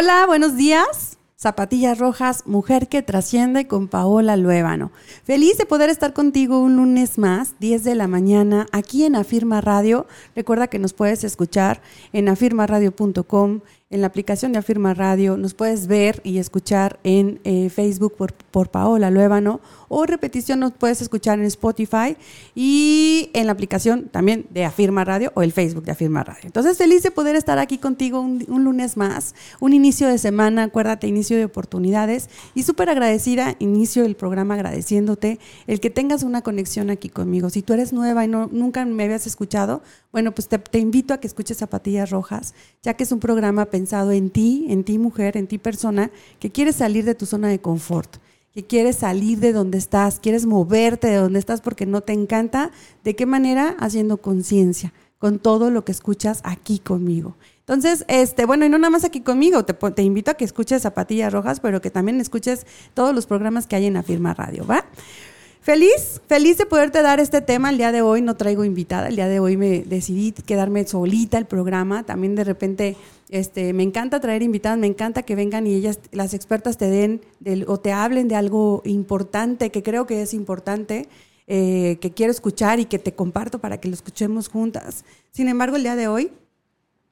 Hola, 0.00 0.26
buenos 0.26 0.56
días. 0.56 1.18
Zapatillas 1.34 1.98
Rojas, 1.98 2.46
Mujer 2.46 2.86
que 2.86 3.02
Trasciende 3.02 3.66
con 3.66 3.88
Paola 3.88 4.36
Luébano. 4.36 4.92
Feliz 5.24 5.58
de 5.58 5.66
poder 5.66 5.90
estar 5.90 6.12
contigo 6.12 6.60
un 6.60 6.76
lunes 6.76 7.18
más, 7.18 7.58
10 7.58 7.82
de 7.82 7.96
la 7.96 8.06
mañana, 8.06 8.66
aquí 8.70 9.02
en 9.04 9.16
Afirma 9.16 9.60
Radio. 9.60 10.06
Recuerda 10.36 10.68
que 10.68 10.78
nos 10.78 10.92
puedes 10.92 11.24
escuchar 11.24 11.82
en 12.12 12.28
afirmaradio.com, 12.28 13.60
en 13.90 14.02
la 14.02 14.06
aplicación 14.06 14.52
de 14.52 14.58
Afirma 14.58 14.92
Radio. 14.92 15.36
Nos 15.36 15.54
puedes 15.54 15.86
ver 15.86 16.20
y 16.24 16.38
escuchar 16.38 16.98
en 17.04 17.40
eh, 17.44 17.70
Facebook 17.70 18.14
por, 18.16 18.34
por 18.34 18.70
Paola 18.70 19.10
Luébano 19.10 19.60
o 19.88 20.04
repetición 20.04 20.60
nos 20.60 20.72
puedes 20.72 21.00
escuchar 21.00 21.38
en 21.38 21.46
Spotify 21.46 22.16
y 22.54 23.30
en 23.32 23.46
la 23.46 23.52
aplicación 23.52 24.08
también 24.08 24.46
de 24.50 24.64
Afirma 24.64 25.04
Radio 25.04 25.32
o 25.34 25.42
el 25.42 25.52
Facebook 25.52 25.84
de 25.84 25.92
Afirma 25.92 26.22
Radio. 26.22 26.42
Entonces, 26.44 26.76
feliz 26.76 27.02
de 27.02 27.10
poder 27.10 27.36
estar 27.36 27.58
aquí 27.58 27.78
contigo 27.78 28.20
un, 28.20 28.44
lunes 28.64 28.96
más, 28.96 29.34
un 29.60 29.72
inicio 29.72 30.08
de 30.08 30.18
semana, 30.18 30.64
acuérdate, 30.64 31.06
inicio 31.06 31.36
de 31.36 31.46
oportunidades 31.46 32.28
y 32.54 32.64
súper 32.64 32.90
agradecida, 32.90 33.56
inicio 33.58 34.04
el 34.04 34.16
programa 34.16 34.54
agradeciéndote 34.54 35.38
el 35.66 35.80
que 35.80 35.90
tengas 35.90 36.22
una 36.22 36.42
conexión 36.42 36.90
aquí 36.90 37.08
conmigo. 37.08 37.48
Si 37.50 37.62
tú 37.62 37.72
eres 37.72 37.92
nueva 37.92 38.24
y 38.24 38.28
no, 38.28 38.48
nunca 38.52 38.84
me 38.84 39.04
habías 39.04 39.26
escuchado, 39.26 39.82
bueno, 40.12 40.32
pues 40.34 40.48
te, 40.48 40.58
te 40.58 40.78
invito 40.78 41.14
a 41.14 41.18
que 41.18 41.26
escuches 41.26 41.58
Zapatillas 41.58 42.10
Rojas, 42.10 42.54
ya 42.82 42.94
que 42.94 43.04
es 43.04 43.12
un 43.12 43.20
programa 43.20 43.66
pensado 43.78 44.10
en 44.10 44.30
ti, 44.30 44.66
en 44.70 44.82
ti 44.82 44.98
mujer, 44.98 45.36
en 45.36 45.46
ti 45.46 45.56
persona, 45.56 46.10
que 46.40 46.50
quieres 46.50 46.74
salir 46.74 47.04
de 47.04 47.14
tu 47.14 47.26
zona 47.26 47.46
de 47.48 47.60
confort 47.60 48.16
que 48.52 48.66
quieres 48.66 48.96
salir 48.96 49.38
de 49.38 49.52
donde 49.52 49.78
estás, 49.78 50.18
quieres 50.18 50.44
moverte 50.44 51.06
de 51.06 51.18
donde 51.18 51.38
estás 51.38 51.60
porque 51.60 51.86
no 51.86 52.00
te 52.00 52.12
encanta, 52.12 52.72
¿de 53.04 53.14
qué 53.14 53.24
manera? 53.24 53.76
Haciendo 53.78 54.16
conciencia 54.16 54.92
con 55.18 55.38
todo 55.38 55.70
lo 55.70 55.84
que 55.84 55.92
escuchas 55.92 56.40
aquí 56.42 56.80
conmigo. 56.80 57.36
Entonces, 57.60 58.04
este, 58.08 58.46
bueno, 58.46 58.64
y 58.64 58.68
no 58.68 58.78
nada 58.78 58.90
más 58.90 59.04
aquí 59.04 59.20
conmigo, 59.20 59.64
te, 59.64 59.74
te 59.74 60.02
invito 60.02 60.32
a 60.32 60.34
que 60.34 60.44
escuches 60.44 60.82
Zapatillas 60.82 61.32
Rojas, 61.32 61.60
pero 61.60 61.80
que 61.80 61.92
también 61.92 62.20
escuches 62.20 62.66
todos 62.94 63.14
los 63.14 63.26
programas 63.26 63.68
que 63.68 63.76
hay 63.76 63.86
en 63.86 63.96
Afirma 63.96 64.34
Radio, 64.34 64.66
¿va? 64.66 64.84
Feliz, 65.60 66.22
feliz 66.26 66.56
de 66.56 66.66
poderte 66.66 67.02
dar 67.02 67.20
este 67.20 67.42
tema. 67.42 67.70
El 67.70 67.76
día 67.76 67.92
de 67.92 68.00
hoy 68.00 68.22
no 68.22 68.36
traigo 68.36 68.64
invitada, 68.64 69.08
el 69.08 69.16
día 69.16 69.28
de 69.28 69.38
hoy 69.38 69.56
me 69.56 69.80
decidí 69.80 70.32
quedarme 70.32 70.86
solita 70.86 71.36
el 71.36 71.44
programa. 71.44 72.04
También 72.04 72.34
de 72.34 72.44
repente 72.44 72.96
este, 73.30 73.72
me 73.72 73.82
encanta 73.82 74.20
traer 74.20 74.42
invitadas, 74.42 74.78
me 74.78 74.86
encanta 74.86 75.22
que 75.22 75.34
vengan 75.34 75.66
y 75.66 75.74
ellas, 75.74 76.00
las 76.12 76.34
expertas 76.34 76.78
te 76.78 76.88
den 76.88 77.20
o 77.66 77.78
te 77.78 77.92
hablen 77.92 78.28
de 78.28 78.36
algo 78.36 78.82
importante, 78.84 79.70
que 79.70 79.82
creo 79.82 80.06
que 80.06 80.22
es 80.22 80.32
importante, 80.34 81.08
eh, 81.46 81.98
que 82.00 82.10
quiero 82.12 82.30
escuchar 82.30 82.80
y 82.80 82.86
que 82.86 82.98
te 82.98 83.12
comparto 83.12 83.58
para 83.58 83.78
que 83.78 83.88
lo 83.88 83.94
escuchemos 83.94 84.48
juntas. 84.48 85.04
Sin 85.30 85.48
embargo, 85.48 85.76
el 85.76 85.82
día 85.82 85.96
de 85.96 86.08
hoy 86.08 86.32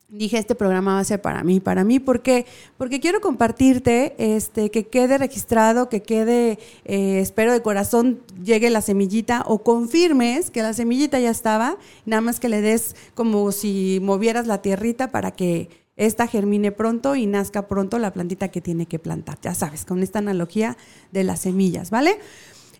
dije, 0.09 0.39
este 0.39 0.55
programa 0.55 0.94
va 0.94 1.00
a 1.00 1.05
ser 1.05 1.20
para 1.20 1.42
mí, 1.42 1.61
para 1.61 1.84
mí, 1.84 1.98
¿por 1.98 2.22
qué? 2.22 2.47
Porque 2.78 3.00
quiero 3.00 3.20
compartirte, 3.20 4.14
este, 4.19 4.70
que 4.70 4.87
quede 4.87 5.19
registrado, 5.19 5.89
que 5.89 6.03
quede, 6.03 6.59
eh, 6.84 7.19
espero 7.20 7.53
de 7.53 7.61
corazón 7.61 8.20
llegue 8.42 8.70
la 8.70 8.83
semillita 8.83 9.42
o 9.47 9.62
confirmes 9.62 10.50
que 10.50 10.62
la 10.62 10.72
semillita 10.75 11.19
ya 11.19 11.31
estaba, 11.31 11.77
nada 12.05 12.20
más 12.20 12.41
que 12.41 12.48
le 12.48 12.61
des 12.61 12.94
como 13.14 13.50
si 13.53 13.98
movieras 14.00 14.47
la 14.47 14.62
tierrita 14.62 15.11
para 15.11 15.33
que 15.33 15.69
esta 15.97 16.27
germine 16.27 16.72
pronto 16.72 17.16
y 17.16 17.27
nazca 17.27 17.69
pronto 17.69 17.98
la 17.98 18.12
plantita 18.12 18.48
que 18.48 18.61
tiene 18.61 18.86
que 18.86 18.98
plantar, 18.98 19.39
ya 19.41 19.55
sabes, 19.55 19.84
con 19.84 20.03
esta 20.03 20.19
analogía 20.19 20.77
de 21.12 21.25
las 21.25 21.41
semillas, 21.41 21.91
¿vale? 21.91 22.19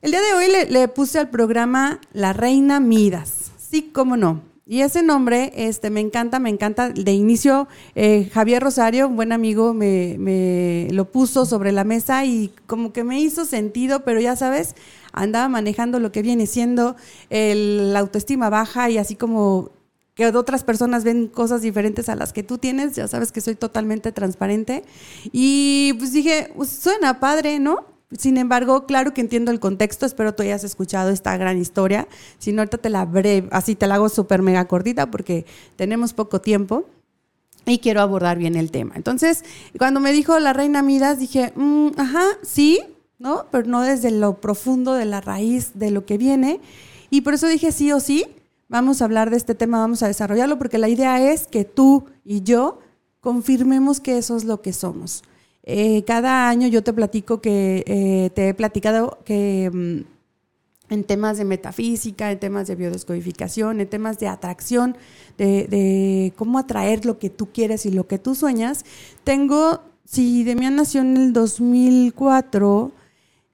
El 0.03 0.11
día 0.11 0.21
de 0.21 0.35
hoy 0.35 0.67
le, 0.69 0.89
puse 0.89 1.19
al 1.19 1.31
programa 1.31 2.01
La 2.13 2.33
Reina 2.33 2.81
Midas, 2.81 3.53
sí, 3.59 3.91
cómo 3.93 4.17
no 4.17 4.43
y 4.69 4.81
ese 4.81 5.05
nombre, 5.05 5.53
este, 5.55 5.91
me 5.91 6.01
encanta, 6.01 6.41
me 6.41 6.51
encanta. 6.51 6.91
De 6.91 7.13
inicio, 7.13 7.69
eh, 7.95 8.29
Javier 8.33 8.61
Rosario, 8.61 9.07
un 9.07 9.15
buen 9.15 9.31
amigo, 9.31 9.75
me, 9.75 10.17
me, 10.19 10.89
lo 10.91 11.13
puso 11.13 11.47
sobre 11.47 11.71
la 11.71 11.85
mesa 11.85 12.25
y 12.25 12.51
como 12.67 12.93
que 12.93 13.05
me 13.05 13.21
hizo 13.21 13.45
sentido, 13.45 14.01
pero 14.01 14.21
ya 14.21 14.35
sabes, 14.35 14.75
andaba 15.13 15.49
manejando 15.49 16.01
lo 16.01 16.11
que 16.11 16.23
viene 16.23 16.47
siendo 16.47 16.97
el, 17.31 17.93
la 17.93 18.01
autoestima 18.01 18.51
baja 18.51 18.91
y 18.91 18.99
así 18.99 19.15
como 19.15 19.71
que 20.17 20.27
otras 20.29 20.65
personas 20.65 21.05
ven 21.05 21.29
cosas 21.29 21.61
diferentes 21.61 22.09
a 22.09 22.17
las 22.17 22.33
que 22.33 22.43
tú 22.43 22.57
tienes, 22.57 22.97
ya 22.97 23.07
sabes 23.07 23.33
que 23.33 23.43
soy 23.43 23.55
totalmente 23.55 24.13
transparente. 24.13 24.83
Y 25.31 25.93
pues 25.99 26.13
dije, 26.15 26.53
pues, 26.57 26.71
suena 26.71 27.21
padre, 27.21 27.59
¿no? 27.59 27.85
Sin 28.17 28.39
embargo, 28.39 28.87
claro 28.87 29.13
que 29.13 29.21
entiendo 29.21 29.51
el 29.51 29.61
contexto, 29.61 30.07
espero 30.07 30.35
tú 30.35 30.43
hayas 30.43 30.65
escuchado 30.65 31.11
esta 31.11 31.37
gran 31.37 31.59
historia. 31.59 32.09
Si 32.39 32.53
no, 32.53 32.63
ahorita 32.63 32.79
te 32.79 32.89
la 32.89 33.05
breve, 33.05 33.47
así 33.53 33.75
te 33.75 33.87
la 33.87 33.97
hago 33.97 34.09
súper 34.09 34.41
mega 34.41 34.67
cortita 34.67 35.11
porque 35.11 35.45
tenemos 35.77 36.15
poco 36.15 36.41
tiempo 36.41 36.87
y 37.67 37.79
quiero 37.79 38.01
abordar 38.01 38.39
bien 38.39 38.57
el 38.57 38.71
tema. 38.71 38.95
Entonces, 38.97 39.45
cuando 39.77 40.01
me 40.01 40.13
dijo 40.13 40.39
la 40.39 40.55
reina 40.55 40.81
Midas, 40.81 41.19
dije, 41.19 41.53
mm, 41.57 41.89
ajá, 41.99 42.25
sí, 42.43 42.81
¿no? 43.19 43.45
Pero 43.51 43.69
no 43.69 43.83
desde 43.83 44.11
lo 44.13 44.41
profundo 44.41 44.95
de 44.95 45.05
la 45.05 45.21
raíz 45.21 45.73
de 45.75 45.91
lo 45.91 46.07
que 46.07 46.17
viene. 46.17 46.61
Y 47.11 47.21
por 47.21 47.35
eso 47.35 47.49
dije 47.49 47.71
sí 47.71 47.93
o 47.93 48.01
sí, 48.01 48.25
vamos 48.69 49.01
a 49.01 49.05
hablar 49.05 49.31
de 49.31 49.37
este 49.37 49.55
tema, 49.55 49.79
vamos 49.79 50.03
a 50.03 50.09
desarrollarlo, 50.09 50.59
porque 50.59 50.79
la 50.79 50.89
idea 50.89 51.33
es 51.33 51.47
que 51.47 51.65
tú 51.65 52.07
y 52.25 52.43
yo 52.43 52.79
confirmemos 53.21 54.01
que 54.01 54.19
eso 54.19 54.37
es 54.37 54.45
lo 54.45 54.63
que 54.63 54.73
somos. 54.73 55.23
Eh, 55.63 56.05
cada 56.05 56.49
año 56.49 56.69
yo 56.69 56.85
te 56.85 56.93
platico 56.93 57.41
que 57.41 57.83
eh, 57.87 58.31
te 58.35 58.49
he 58.49 58.55
platicado 58.55 59.19
que 59.25 59.69
mm, 59.73 60.93
en 60.95 61.05
temas 61.05 61.39
de 61.39 61.45
metafísica, 61.45 62.31
en 62.31 62.39
temas 62.39 62.69
de 62.69 62.77
biodescodificación, 62.77 63.81
en 63.81 63.89
temas 63.89 64.19
de 64.19 64.29
atracción, 64.29 64.97
de, 65.37 66.33
cómo 66.37 66.59
atraer 66.59 67.05
lo 67.05 67.19
que 67.19 67.31
tú 67.31 67.49
quieres 67.53 67.87
y 67.87 67.91
lo 67.91 68.07
que 68.07 68.19
tú 68.19 68.35
sueñas, 68.35 68.85
tengo, 69.25 69.81
si 70.05 70.45
Demian 70.45 70.77
nació 70.77 71.01
en 71.01 71.17
el 71.17 71.33
2004, 71.33 72.93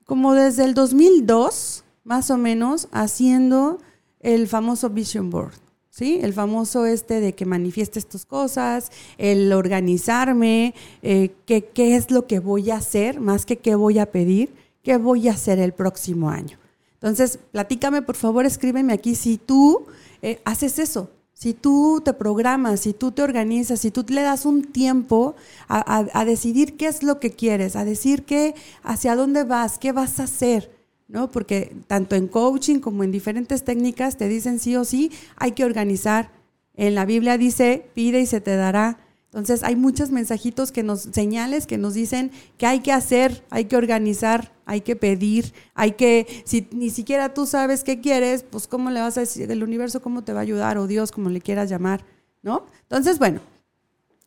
como 0.05 0.35
desde 0.35 0.65
el 0.65 0.75
2002, 0.75 1.85
más 2.05 2.31
o 2.31 2.37
menos, 2.37 2.89
haciendo 2.93 3.79
el 4.23 4.49
famoso 4.49 4.89
Vision 4.91 5.31
Board. 5.31 5.55
¿sí? 5.93 6.19
El 6.23 6.33
famoso 6.33 6.87
este 6.87 7.21
de 7.21 7.35
que 7.35 7.47
manifiestes 7.47 8.09
tus 8.09 8.25
cosas, 8.25 8.91
el 9.19 9.53
organizarme, 9.53 10.75
eh, 11.03 11.31
qué, 11.47 11.71
es 11.77 12.11
lo 12.11 12.27
que 12.27 12.41
voy 12.41 12.71
a 12.71 12.77
hacer, 12.77 13.21
más 13.21 13.47
que 13.47 13.59
qué 13.59 13.75
voy 13.77 13.99
a 13.99 14.11
pedir, 14.11 14.53
qué 14.83 14.97
voy 14.97 15.29
a 15.29 15.33
hacer 15.33 15.59
el 15.61 15.73
próximo 15.73 16.31
año. 16.31 16.59
Entonces, 16.95 17.39
platícame, 17.51 18.03
por 18.03 18.17
favor, 18.17 18.47
escríbeme 18.47 18.93
aquí 18.93 19.15
si 19.15 19.37
tú 19.37 19.87
eh, 20.23 20.41
haces 20.45 20.79
eso, 20.79 21.11
si 21.35 21.53
tú 21.53 22.01
te 22.05 22.13
programas, 22.15 22.81
si 22.81 22.93
tú 22.93 23.11
te 23.11 23.23
organizas, 23.23 23.81
si 23.81 23.91
tú 23.91 24.05
le 24.09 24.23
das 24.23 24.47
un 24.47 24.63
tiempo 24.63 25.35
a, 25.69 26.07
a 26.13 26.25
decidir 26.25 26.77
qué 26.77 26.87
es 26.87 27.03
lo 27.03 27.19
que 27.19 27.33
quieres, 27.33 27.75
a 27.75 27.85
decir 27.85 28.25
qué, 28.25 28.55
hacia 28.85 29.17
dónde 29.17 29.43
vas, 29.43 29.79
qué 29.79 29.93
vas 29.93 30.21
a 30.21 30.25
hacer 30.25 30.71
¿no? 31.13 31.31
Porque 31.31 31.77
tanto 31.87 32.17
en 32.17 32.27
coaching 32.27 32.81
como 32.81 33.05
en 33.05 33.13
diferentes 33.13 33.65
técnicas 33.65 34.17
te 34.17 34.29
dicen 34.29 34.59
sí 34.59 34.77
o 34.77 34.85
sí, 34.85 35.13
hay 35.37 35.53
que 35.53 35.65
organizar. 35.65 36.31
En 36.75 36.95
la 36.95 37.05
Biblia 37.05 37.37
dice, 37.37 37.87
pide 37.93 38.23
y 38.23 38.27
se 38.27 38.41
te 38.41 38.57
dará. 38.57 38.99
Entonces 39.27 39.63
hay 39.63 39.77
muchos 39.77 40.11
mensajitos 40.11 40.73
que 40.73 40.83
nos, 40.83 41.03
señales 41.03 41.67
que 41.67 41.77
nos 41.77 41.93
dicen 41.93 42.31
que 42.57 42.65
hay 42.65 42.81
que 42.81 42.93
hacer, 42.93 43.45
hay 43.51 43.67
que 43.67 43.77
organizar, 43.77 44.53
hay 44.65 44.81
que 44.81 44.97
pedir, 44.97 45.53
hay 45.75 45.93
que, 45.93 46.27
si 46.47 46.67
ni 46.73 46.89
siquiera 46.89 47.35
tú 47.35 47.45
sabes 47.45 47.85
qué 47.85 48.01
quieres, 48.01 48.43
pues 48.43 48.67
cómo 48.67 48.91
le 48.91 49.01
vas 49.01 49.19
a 49.19 49.21
decir, 49.21 49.51
el 49.51 49.63
universo 49.63 50.01
cómo 50.01 50.25
te 50.25 50.33
va 50.33 50.41
a 50.41 50.43
ayudar, 50.43 50.79
o 50.79 50.87
Dios, 50.87 51.13
como 51.13 51.29
le 51.29 51.43
quieras 51.43 51.69
llamar, 51.69 52.07
¿no? 52.43 52.65
Entonces, 52.85 53.19
bueno, 53.19 53.41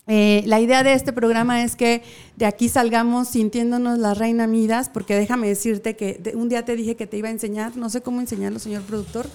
eh, 0.07 0.43
la 0.45 0.59
idea 0.59 0.83
de 0.83 0.93
este 0.93 1.13
programa 1.13 1.63
es 1.63 1.75
que 1.75 2.03
de 2.35 2.45
aquí 2.45 2.69
salgamos 2.69 3.29
sintiéndonos 3.29 3.97
la 3.97 4.13
reina 4.13 4.45
Midas, 4.45 4.89
porque 4.89 5.15
déjame 5.15 5.47
decirte 5.47 5.95
que 5.95 6.33
un 6.35 6.47
día 6.49 6.63
te 6.63 6.75
dije 6.75 6.95
que 6.95 7.07
te 7.07 7.17
iba 7.17 7.29
a 7.29 7.31
enseñar, 7.31 7.75
no 7.75 7.89
sé 7.89 8.01
cómo 8.01 8.21
enseñarlo, 8.21 8.59
señor 8.59 8.83
productor, 8.83 9.27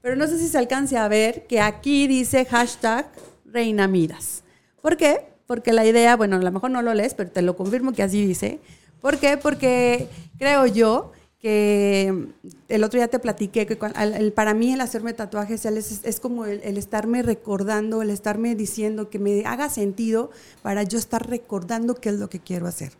pero 0.00 0.16
no 0.16 0.26
sé 0.26 0.38
si 0.38 0.48
se 0.48 0.56
alcance 0.56 0.96
a 0.96 1.08
ver 1.08 1.46
que 1.46 1.60
aquí 1.60 2.06
dice 2.06 2.44
hashtag 2.46 3.10
reina 3.44 3.88
Midas. 3.88 4.42
¿Por 4.80 4.96
qué? 4.96 5.26
Porque 5.46 5.72
la 5.72 5.84
idea, 5.84 6.16
bueno, 6.16 6.36
a 6.36 6.38
lo 6.38 6.52
mejor 6.52 6.70
no 6.70 6.80
lo 6.80 6.94
lees, 6.94 7.14
pero 7.14 7.30
te 7.30 7.42
lo 7.42 7.56
confirmo 7.56 7.92
que 7.92 8.02
así 8.02 8.24
dice. 8.24 8.60
¿Por 9.00 9.18
qué? 9.18 9.36
Porque 9.36 10.08
creo 10.38 10.66
yo 10.66 11.12
que 11.38 12.28
el 12.68 12.84
otro 12.84 12.98
día 12.98 13.08
te 13.08 13.18
platiqué 13.18 13.66
que 13.66 13.76
para 13.76 14.54
mí 14.54 14.72
el 14.72 14.80
hacerme 14.80 15.12
tatuajes 15.12 15.66
es, 15.66 16.20
como 16.20 16.46
el, 16.46 16.78
estarme 16.78 17.22
recordando, 17.22 18.02
el 18.02 18.10
estarme 18.10 18.54
diciendo 18.54 19.10
que 19.10 19.18
me 19.18 19.44
haga 19.44 19.68
sentido 19.68 20.30
para 20.62 20.82
yo 20.82 20.98
estar 20.98 21.28
recordando 21.28 21.94
qué 21.94 22.08
es 22.08 22.18
lo 22.18 22.30
que 22.30 22.40
quiero 22.40 22.66
hacer. 22.66 22.92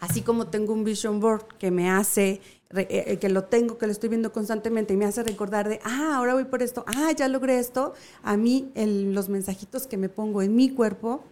Así 0.00 0.20
como 0.20 0.48
tengo 0.48 0.74
un 0.74 0.84
vision 0.84 1.18
board 1.18 1.46
que 1.58 1.70
me 1.70 1.90
hace, 1.90 2.42
eh, 2.74 2.86
eh, 2.90 3.16
que 3.18 3.30
lo 3.30 3.44
tengo, 3.44 3.78
que 3.78 3.86
lo 3.86 3.92
estoy 3.92 4.10
viendo 4.10 4.32
constantemente 4.32 4.92
y 4.92 4.98
me 4.98 5.06
hace 5.06 5.22
recordar 5.22 5.68
de, 5.68 5.80
ah, 5.82 6.16
ahora 6.16 6.34
voy 6.34 6.44
por 6.44 6.62
esto, 6.62 6.84
ah, 6.86 7.10
ya 7.12 7.26
logré 7.28 7.58
esto, 7.58 7.94
a 8.22 8.36
mí 8.36 8.70
los 8.74 9.30
mensajitos 9.30 9.86
que 9.86 9.96
me 9.96 10.10
pongo 10.10 10.42
en 10.42 10.54
mi 10.54 10.68
cuerpo 10.68 11.24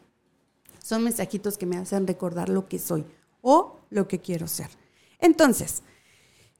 son 0.82 1.04
mensajitos 1.04 1.58
que 1.58 1.66
me 1.66 1.76
hacen 1.76 2.06
recordar 2.06 2.48
lo 2.48 2.66
que 2.66 2.78
soy 2.78 3.04
o 3.42 3.76
lo 3.90 4.08
que 4.08 4.20
quiero 4.20 4.48
ser. 4.48 4.81
Entonces, 5.22 5.82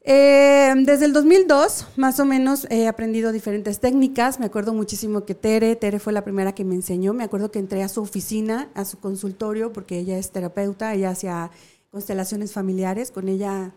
Eh, 0.05 0.75
desde 0.85 1.05
el 1.05 1.13
2002, 1.13 1.87
más 1.97 2.19
o 2.19 2.25
menos, 2.25 2.67
he 2.71 2.89
aprendido 2.89 3.31
diferentes 3.31 3.79
técnicas. 3.79 4.41
Me 4.41 4.47
acuerdo 4.47 4.75
muchísimo 4.75 5.25
que 5.25 5.37
Tere, 5.37 5.77
Tere 5.77 6.01
fue 6.01 6.13
la 6.13 6.25
primera 6.25 6.53
que 6.55 6.65
me 6.65 6.75
enseñó. 6.75 7.15
Me 7.15 7.23
acuerdo 7.25 7.53
que 7.53 7.61
entré 7.61 7.85
a 7.85 7.89
su 7.89 8.03
oficina, 8.03 8.69
a 8.75 8.85
su 8.85 8.99
consultorio, 8.99 9.73
porque 9.73 9.99
ella 9.99 10.19
es 10.19 10.33
terapeuta, 10.33 10.93
ella 10.95 11.11
hacía 11.11 11.53
constelaciones 11.91 12.53
familiares. 12.53 13.13
Con 13.13 13.29
ella, 13.29 13.75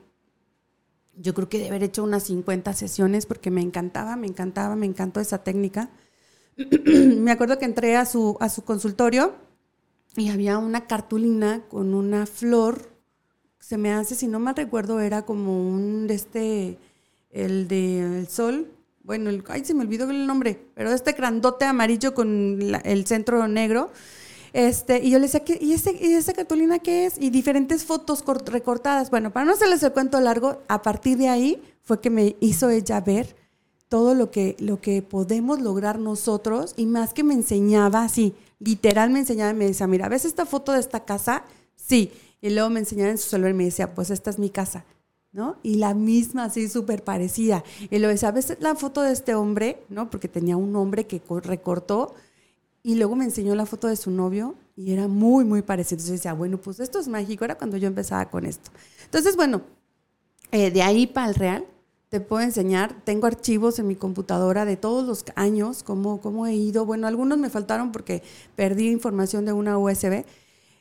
yo 1.16 1.36
creo 1.36 1.48
que 1.48 1.60
de 1.60 1.68
haber 1.68 1.84
hecho 1.84 2.04
unas 2.04 2.24
50 2.24 2.74
sesiones 2.74 3.28
porque 3.28 3.52
me 3.52 3.62
encantaba, 3.62 4.16
me 4.16 4.28
encantaba, 4.28 4.76
me 4.76 4.88
encantó 4.88 5.20
esa 5.20 5.44
técnica. 5.44 5.92
me 7.18 7.32
acuerdo 7.32 7.60
que 7.60 7.66
entré 7.66 7.98
a 7.98 8.06
su, 8.06 8.38
a 8.40 8.50
su 8.50 8.64
consultorio 8.64 9.36
y 10.18 10.30
había 10.30 10.58
una 10.58 10.88
cartulina 10.88 11.66
con 11.70 11.94
una 11.94 12.26
flor 12.26 12.95
se 13.68 13.80
me 13.80 13.92
hace, 13.92 14.14
si 14.14 14.28
no 14.28 14.40
mal 14.40 14.56
recuerdo, 14.56 15.00
era 15.00 15.24
como 15.24 15.68
un 15.68 16.06
de 16.06 16.14
este, 16.14 16.78
el 17.32 17.68
de 17.68 18.20
el 18.20 18.28
sol. 18.28 18.72
Bueno, 19.02 19.32
el, 19.32 19.44
ay, 19.48 19.66
se 19.66 19.74
me 19.74 19.82
olvidó 19.82 20.08
el 20.12 20.28
nombre, 20.28 20.68
pero 20.76 20.92
este 20.92 21.14
grandote 21.14 21.66
amarillo 21.66 22.14
con 22.14 22.60
el 22.84 23.08
centro 23.08 23.48
negro. 23.48 23.90
Este, 24.54 25.04
y 25.04 25.10
yo 25.10 25.18
le 25.18 25.28
decía, 25.28 25.42
¿y, 25.60 25.74
ese, 25.74 25.98
¿y 26.00 26.14
esa 26.14 26.34
cartulina 26.34 26.78
qué 26.78 27.08
es? 27.08 27.16
Y 27.20 27.32
diferentes 27.32 27.86
fotos 27.86 28.24
recortadas. 28.46 29.10
Bueno, 29.10 29.34
para 29.34 29.48
no 29.48 29.54
hacerles 29.54 29.82
el 29.82 29.94
cuento 29.94 30.22
largo, 30.22 30.62
a 30.68 30.84
partir 30.84 31.18
de 31.18 31.30
ahí 31.30 31.60
fue 31.82 32.00
que 32.00 32.12
me 32.12 32.36
hizo 32.42 32.70
ella 32.70 33.02
ver 33.02 33.36
todo 33.90 34.14
lo 34.14 34.30
que, 34.30 34.56
lo 34.60 34.80
que 34.80 35.02
podemos 35.02 35.60
lograr 35.60 35.98
nosotros 35.98 36.76
y 36.78 36.86
más 36.86 37.16
que 37.16 37.24
me 37.24 37.34
enseñaba 37.34 38.04
así, 38.04 38.36
literal 38.60 39.10
me 39.10 39.20
enseñaba 39.20 39.52
y 39.52 39.56
me 39.56 39.66
decía, 39.66 39.88
mira, 39.88 40.08
¿ves 40.08 40.24
esta 40.24 40.46
foto 40.46 40.72
de 40.72 40.82
esta 40.82 41.04
casa? 41.04 41.46
Sí. 41.76 42.12
Y 42.46 42.52
luego 42.52 42.70
me 42.70 42.80
enseñaba 42.80 43.10
en 43.10 43.18
su 43.18 43.28
celular 43.28 43.50
y 43.50 43.56
me 43.56 43.64
decía, 43.66 43.96
pues 43.96 44.12
esta 44.12 44.30
es 44.30 44.38
mi 44.38 44.52
casa, 44.52 44.86
¿no? 45.32 45.58
Y 45.64 45.78
la 45.78 45.96
misma, 45.96 46.44
así 46.44 46.70
súper 46.70 47.04
parecida. 47.04 47.64
Y 47.90 47.98
luego 47.98 48.10
decía, 48.12 48.30
¿ves 48.30 48.56
la 48.60 48.76
foto 48.76 49.02
de 49.02 49.14
este 49.14 49.34
hombre? 49.34 49.82
¿No? 49.90 50.12
Porque 50.12 50.28
tenía 50.28 50.56
un 50.56 50.76
hombre 50.76 51.08
que 51.08 51.24
recortó. 51.42 52.14
Y 52.84 52.98
luego 52.98 53.16
me 53.16 53.26
enseñó 53.26 53.56
la 53.56 53.66
foto 53.66 53.88
de 53.88 53.96
su 53.96 54.12
novio 54.12 54.54
y 54.76 54.94
era 54.94 55.08
muy, 55.08 55.44
muy 55.44 55.64
parecido. 55.64 55.96
Entonces 55.96 56.20
decía, 56.20 56.34
bueno, 56.34 56.60
pues 56.60 56.80
esto 56.80 57.00
es 57.00 57.08
mágico. 57.08 57.46
Era 57.46 57.58
cuando 57.58 57.78
yo 57.78 57.88
empezaba 57.88 58.30
con 58.30 58.46
esto. 58.46 58.70
Entonces, 59.06 59.36
bueno, 59.36 59.64
eh, 60.52 60.70
de 60.70 60.84
ahí 60.84 61.08
para 61.08 61.30
el 61.30 61.34
real, 61.34 61.66
te 62.10 62.20
puedo 62.20 62.44
enseñar. 62.44 63.04
Tengo 63.06 63.26
archivos 63.26 63.80
en 63.80 63.88
mi 63.88 63.96
computadora 63.96 64.66
de 64.66 64.78
todos 64.78 65.08
los 65.08 65.26
años, 65.36 65.82
cómo, 65.82 66.22
cómo 66.22 66.46
he 66.46 66.54
ido. 66.54 66.86
Bueno, 66.86 67.08
algunos 67.08 67.40
me 67.40 67.50
faltaron 67.50 67.92
porque 67.92 68.22
perdí 68.56 68.92
información 68.92 69.46
de 69.46 69.54
una 69.54 69.80
USB, 69.80 70.26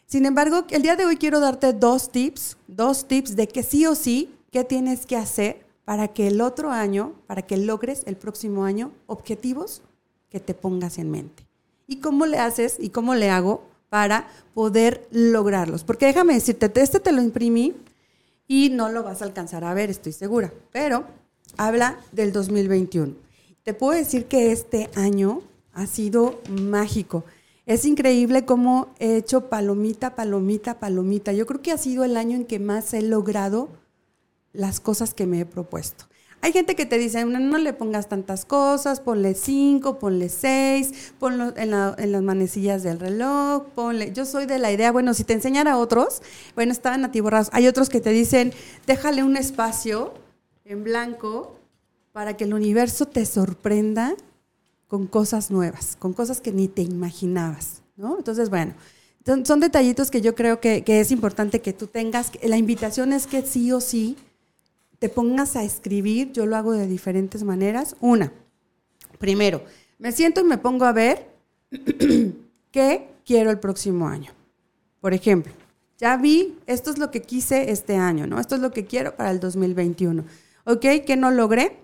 sin 0.06 0.26
embargo, 0.26 0.64
el 0.70 0.82
día 0.82 0.96
de 0.96 1.06
hoy 1.06 1.16
quiero 1.16 1.40
darte 1.40 1.72
dos 1.72 2.10
tips, 2.10 2.56
dos 2.68 3.06
tips 3.06 3.36
de 3.36 3.48
que 3.48 3.62
sí 3.62 3.86
o 3.86 3.94
sí, 3.94 4.34
qué 4.50 4.64
tienes 4.64 5.06
que 5.06 5.16
hacer 5.16 5.64
para 5.84 6.08
que 6.08 6.28
el 6.28 6.40
otro 6.40 6.70
año, 6.70 7.14
para 7.26 7.42
que 7.42 7.56
logres 7.56 8.02
el 8.06 8.16
próximo 8.16 8.64
año 8.64 8.92
objetivos 9.06 9.82
que 10.30 10.40
te 10.40 10.54
pongas 10.54 10.98
en 10.98 11.10
mente. 11.10 11.46
¿Y 11.86 11.96
cómo 12.00 12.26
le 12.26 12.38
haces 12.38 12.76
y 12.78 12.90
cómo 12.90 13.14
le 13.14 13.30
hago 13.30 13.64
para 13.88 14.28
poder 14.54 15.06
lograrlos? 15.10 15.84
Porque 15.84 16.06
déjame 16.06 16.34
decirte, 16.34 16.70
este 16.80 17.00
te 17.00 17.12
lo 17.12 17.22
imprimí 17.22 17.74
y 18.46 18.70
no 18.70 18.88
lo 18.88 19.02
vas 19.02 19.22
a 19.22 19.24
alcanzar 19.24 19.64
a 19.64 19.74
ver, 19.74 19.90
estoy 19.90 20.12
segura, 20.12 20.52
pero 20.72 21.04
habla 21.56 21.98
del 22.12 22.32
2021. 22.32 23.14
Te 23.62 23.74
puedo 23.74 23.92
decir 23.98 24.26
que 24.26 24.52
este 24.52 24.90
año 24.94 25.42
ha 25.72 25.86
sido 25.86 26.40
mágico. 26.48 27.24
Es 27.66 27.87
increíble 27.87 28.44
cómo 28.44 28.94
he 28.99 29.16
hecho 29.16 29.49
palomita, 29.49 30.14
palomita, 30.14 30.78
palomita. 30.78 31.32
Yo 31.32 31.46
creo 31.46 31.62
que 31.62 31.72
ha 31.72 31.78
sido 31.78 32.05
el 32.05 32.16
año 32.16 32.37
en 32.37 32.44
que 32.44 32.58
más 32.58 32.93
he 32.93 33.00
logrado 33.00 33.70
las 34.52 34.81
cosas 34.81 35.14
que 35.14 35.26
me 35.26 35.40
he 35.40 35.46
propuesto. 35.46 36.05
Hay 36.43 36.52
gente 36.52 36.76
que 36.76 36.84
te 36.84 36.99
dice, 36.99 37.25
no, 37.25 37.56
le 37.56 37.72
pongas 37.72 38.11
tantas 38.11 38.44
cosas, 38.44 39.00
ponle 39.00 39.34
cinco, 39.34 39.99
ponle 39.99 40.28
seis, 40.28 41.14
ponlo 41.19 41.55
en, 41.56 41.70
las 41.70 42.22
manecillas 42.22 42.82
del 42.82 43.00
reloj, 43.00 43.64
ponle. 43.75 44.12
Yo 44.12 44.26
soy 44.26 44.44
de 44.44 44.58
la 44.58 44.70
idea, 44.70 44.93
bueno, 44.93 45.14
si 45.14 45.25
te 45.25 45.32
enseñara 45.32 45.72
a 45.72 45.78
otros, 45.78 46.20
bueno, 46.55 46.72
estaban 46.72 47.02
atiborrados. 47.02 47.49
Hay 47.52 47.66
otros 47.66 47.88
que 47.88 48.02
te 48.02 48.11
dicen, 48.11 48.52
déjale 48.87 49.25
un 49.25 49.38
espacio 49.38 50.12
en 50.66 50.84
blanco 50.84 51.56
para 52.12 52.37
que 52.37 52.44
el 52.44 52.52
universo 52.52 53.06
te 53.06 53.25
sorprenda 53.25 54.14
con 54.88 55.06
cosas 55.06 55.50
nuevas, 55.50 55.96
con 55.96 56.12
cosas 56.12 56.40
que 56.40 56.52
ni 56.52 56.69
te 56.69 56.82
imaginabas, 56.82 57.82
¿no? 57.96 58.19
Entonces, 58.19 58.50
bueno, 58.50 58.75
son 59.44 59.60
detallitos 59.60 60.10
que 60.10 60.20
yo 60.20 60.34
creo 60.34 60.60
que, 60.60 60.84
es 60.86 61.10
importante 61.10 61.60
que 61.60 61.72
tú 61.72 61.86
tengas. 61.86 62.31
La 62.42 62.58
invitación 62.58 63.12
es 63.12 63.26
que 63.26 63.42
sí 63.42 63.72
o 63.72 63.81
sí 63.81 64.16
te 64.98 65.08
pongas 65.08 65.56
a 65.56 65.64
escribir, 65.64 66.32
yo 66.32 66.46
lo 66.46 66.56
hago 66.56 66.72
de 66.72 66.86
diferentes 66.86 67.42
maneras. 67.42 67.96
Una, 68.00 68.32
primero, 69.19 69.62
me 69.98 70.12
siento 70.12 70.40
y 70.40 70.44
me 70.44 70.58
pongo 70.58 70.84
a 70.84 70.92
ver 70.92 71.28
qué 72.70 73.08
quiero 73.25 73.50
el 73.50 73.58
próximo 73.58 74.08
año. 74.08 74.32
Por 75.00 75.14
ejemplo, 75.14 75.52
ya 75.98 76.16
vi, 76.16 76.58
esto 76.66 76.90
es 76.90 76.98
lo 76.98 77.10
que 77.10 77.22
quise 77.22 77.70
este 77.70 77.96
año, 77.96 78.26
¿no? 78.26 78.40
Esto 78.40 78.56
es 78.56 78.60
lo 78.60 78.72
que 78.72 78.84
quiero 78.84 79.16
para 79.16 79.30
el 79.30 79.40
2021. 79.40 80.25
¿Ok? 80.64 80.87
¿Qué 81.06 81.16
no 81.16 81.30
logré? 81.30 81.83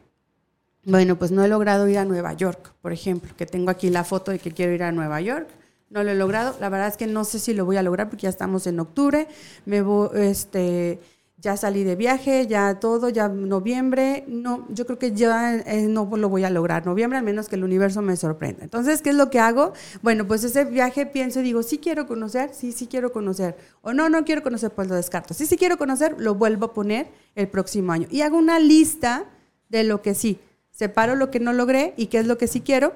Bueno, 0.84 1.18
pues 1.18 1.30
no 1.30 1.44
he 1.44 1.48
logrado 1.48 1.86
ir 1.88 1.98
a 1.98 2.04
Nueva 2.04 2.32
York, 2.32 2.72
por 2.80 2.92
ejemplo, 2.92 3.34
que 3.36 3.44
tengo 3.44 3.70
aquí 3.70 3.90
la 3.90 4.02
foto 4.02 4.30
de 4.30 4.38
que 4.38 4.52
quiero 4.52 4.72
ir 4.72 4.82
a 4.82 4.92
Nueva 4.92 5.20
York. 5.20 5.46
No 5.90 6.04
lo 6.04 6.10
he 6.10 6.14
logrado. 6.14 6.56
La 6.60 6.68
verdad 6.68 6.88
es 6.88 6.96
que 6.96 7.06
no 7.06 7.24
sé 7.24 7.38
si 7.38 7.52
lo 7.52 7.64
voy 7.64 7.76
a 7.76 7.82
lograr 7.82 8.08
porque 8.08 8.22
ya 8.22 8.28
estamos 8.28 8.66
en 8.66 8.78
octubre. 8.78 9.26
Me 9.66 9.82
voy, 9.82 10.08
este, 10.14 11.00
ya 11.36 11.56
salí 11.56 11.82
de 11.82 11.96
viaje, 11.96 12.46
ya 12.46 12.78
todo, 12.78 13.08
ya 13.08 13.28
noviembre. 13.28 14.24
No, 14.28 14.66
yo 14.70 14.86
creo 14.86 14.98
que 14.98 15.12
ya 15.12 15.56
eh, 15.56 15.82
no 15.88 16.08
lo 16.16 16.28
voy 16.28 16.44
a 16.44 16.50
lograr. 16.50 16.86
Noviembre, 16.86 17.18
al 17.18 17.24
menos 17.24 17.48
que 17.48 17.56
el 17.56 17.64
universo 17.64 18.02
me 18.02 18.16
sorprenda. 18.16 18.62
Entonces, 18.62 19.02
¿qué 19.02 19.10
es 19.10 19.16
lo 19.16 19.30
que 19.30 19.40
hago? 19.40 19.72
Bueno, 20.00 20.26
pues 20.28 20.44
ese 20.44 20.64
viaje 20.64 21.06
pienso 21.06 21.40
y 21.40 21.42
digo, 21.42 21.62
sí 21.64 21.78
quiero 21.78 22.06
conocer, 22.06 22.54
sí, 22.54 22.70
sí 22.70 22.86
quiero 22.86 23.12
conocer. 23.12 23.56
O 23.82 23.92
no, 23.92 24.08
no 24.08 24.24
quiero 24.24 24.42
conocer, 24.44 24.70
pues 24.70 24.88
lo 24.88 24.94
descarto. 24.94 25.34
Sí, 25.34 25.44
sí 25.44 25.56
quiero 25.56 25.76
conocer, 25.76 26.14
lo 26.18 26.36
vuelvo 26.36 26.66
a 26.66 26.72
poner 26.72 27.08
el 27.34 27.48
próximo 27.48 27.92
año. 27.92 28.06
Y 28.10 28.20
hago 28.20 28.38
una 28.38 28.60
lista 28.60 29.24
de 29.68 29.82
lo 29.82 30.02
que 30.02 30.14
sí 30.14 30.38
separo 30.80 31.14
lo 31.14 31.30
que 31.30 31.40
no 31.40 31.52
logré 31.52 31.92
y 31.98 32.06
qué 32.06 32.16
es 32.16 32.26
lo 32.26 32.38
que 32.38 32.46
sí 32.46 32.62
quiero 32.62 32.94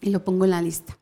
y 0.00 0.10
lo 0.10 0.22
pongo 0.22 0.44
en 0.44 0.52
la 0.52 0.62
lista. 0.62 0.96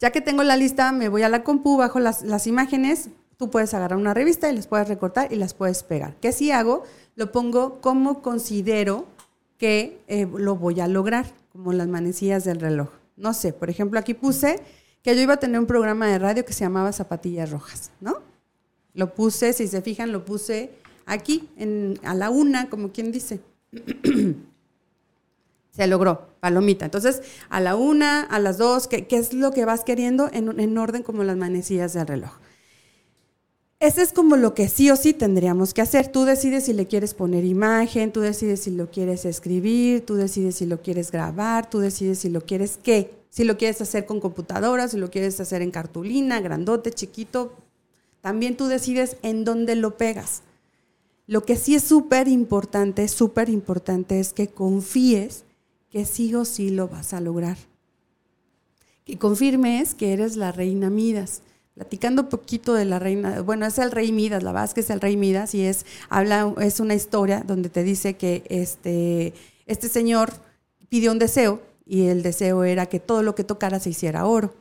Ya 0.00 0.10
que 0.10 0.20
tengo 0.20 0.42
la 0.42 0.56
lista, 0.56 0.90
me 0.90 1.08
voy 1.08 1.22
a 1.22 1.28
la 1.28 1.44
compu, 1.44 1.76
bajo 1.76 2.00
las, 2.00 2.46
imágenes, 2.48 3.08
tú 3.36 3.48
puedes 3.48 3.72
agarrar 3.72 4.00
una 4.00 4.14
revista 4.14 4.50
y 4.50 4.56
las 4.56 4.66
puedes 4.66 4.88
recortar 4.88 5.32
y 5.32 5.36
las 5.36 5.54
puedes 5.54 5.84
pegar. 5.84 6.16
¿Qué 6.16 6.32
sí 6.32 6.50
hago? 6.50 6.82
Lo 7.14 7.30
pongo 7.30 7.80
como 7.80 8.20
considero 8.20 9.06
que 9.58 10.02
eh, 10.08 10.26
lo 10.26 10.56
voy 10.56 10.80
a 10.80 10.88
lograr, 10.88 11.26
como 11.52 11.72
las 11.72 11.86
manecillas 11.86 12.42
del 12.42 12.58
reloj. 12.58 12.88
No 13.16 13.32
sé, 13.32 13.52
por 13.52 13.70
ejemplo, 13.70 14.00
aquí 14.00 14.14
puse 14.14 14.60
que 15.04 15.14
yo 15.14 15.22
iba 15.22 15.34
a 15.34 15.36
tener 15.36 15.60
un 15.60 15.66
programa 15.66 16.08
de 16.08 16.18
radio 16.18 16.44
que 16.44 16.52
se 16.52 16.64
llamaba 16.64 16.92
Zapatillas 16.92 17.52
Rojas, 17.52 17.92
¿no? 18.00 18.16
Lo 18.92 19.14
puse, 19.14 19.52
si 19.52 19.68
se 19.68 19.82
fijan, 19.82 20.10
lo 20.10 20.24
puse 20.24 20.70
aquí, 21.06 21.48
en, 21.56 22.00
a 22.02 22.12
la 22.12 22.28
una, 22.30 22.68
como 22.68 22.90
quien 22.90 23.12
dice. 23.12 23.38
Se 25.72 25.86
logró, 25.86 26.28
palomita. 26.40 26.84
Entonces, 26.84 27.22
a 27.48 27.58
la 27.60 27.76
una, 27.76 28.20
a 28.22 28.38
las 28.38 28.58
dos, 28.58 28.88
¿qué, 28.88 29.06
es 29.10 29.32
lo 29.32 29.52
que 29.52 29.64
vas 29.64 29.84
queriendo 29.84 30.28
en, 30.32 30.60
en, 30.60 30.76
orden 30.76 31.02
como 31.02 31.24
las 31.24 31.38
manecillas 31.38 31.94
del 31.94 32.06
reloj? 32.06 32.32
Ese 33.80 34.02
es 34.02 34.12
como 34.12 34.36
lo 34.36 34.52
que 34.52 34.68
sí 34.68 34.90
o 34.90 34.96
sí 34.96 35.14
tendríamos 35.14 35.72
que 35.72 35.80
hacer. 35.80 36.08
Tú 36.08 36.24
decides 36.24 36.66
si 36.66 36.74
le 36.74 36.86
quieres 36.86 37.14
poner 37.14 37.44
imagen, 37.44 38.12
tú 38.12 38.20
decides 38.20 38.60
si 38.60 38.70
lo 38.70 38.90
quieres 38.90 39.24
escribir, 39.24 40.04
tú 40.04 40.14
decides 40.14 40.56
si 40.56 40.66
lo 40.66 40.82
quieres 40.82 41.10
grabar, 41.10 41.68
tú 41.68 41.80
decides 41.80 42.18
si 42.18 42.28
lo 42.28 42.42
quieres 42.42 42.78
qué. 42.82 43.10
Si 43.30 43.44
lo 43.44 43.56
quieres 43.56 43.80
hacer 43.80 44.04
con 44.04 44.20
computadora, 44.20 44.88
si 44.88 44.98
lo 44.98 45.10
quieres 45.10 45.40
hacer 45.40 45.62
en 45.62 45.70
cartulina, 45.70 46.40
grandote, 46.40 46.92
chiquito. 46.92 47.54
También 48.20 48.58
tú 48.58 48.66
decides 48.66 49.16
en 49.22 49.44
dónde 49.44 49.74
lo 49.74 49.96
pegas. 49.96 50.42
Lo 51.26 51.44
que 51.44 51.56
sí 51.56 51.74
es 51.74 51.82
súper 51.82 52.28
importante, 52.28 53.08
súper 53.08 53.48
importante 53.48 54.20
es 54.20 54.34
que 54.34 54.48
confíes 54.48 55.44
que 55.92 56.06
sí 56.06 56.34
o 56.34 56.44
sí 56.44 56.70
lo 56.70 56.88
vas 56.88 57.12
a 57.12 57.20
lograr. 57.20 57.58
Que 59.04 59.18
confirmes 59.18 59.94
que 59.94 60.14
eres 60.14 60.36
la 60.36 60.50
reina 60.50 60.88
Midas. 60.88 61.42
Platicando 61.74 62.22
un 62.22 62.28
poquito 62.28 62.74
de 62.74 62.84
la 62.84 62.98
reina, 62.98 63.42
bueno, 63.42 63.66
es 63.66 63.78
el 63.78 63.90
rey 63.90 64.10
Midas, 64.10 64.42
la 64.42 64.52
verdad 64.52 64.68
es 64.68 64.74
que 64.74 64.80
es 64.80 64.90
el 64.90 65.00
rey 65.00 65.16
Midas 65.16 65.54
y 65.54 65.62
es, 65.62 65.86
habla, 66.08 66.52
es 66.60 66.80
una 66.80 66.94
historia 66.94 67.44
donde 67.46 67.68
te 67.68 67.82
dice 67.82 68.14
que 68.14 68.42
este, 68.48 69.32
este 69.66 69.88
señor 69.88 70.32
pidió 70.88 71.12
un 71.12 71.18
deseo 71.18 71.62
y 71.86 72.06
el 72.06 72.22
deseo 72.22 72.64
era 72.64 72.86
que 72.86 73.00
todo 73.00 73.22
lo 73.22 73.34
que 73.34 73.44
tocara 73.44 73.80
se 73.80 73.90
hiciera 73.90 74.26
oro. 74.26 74.54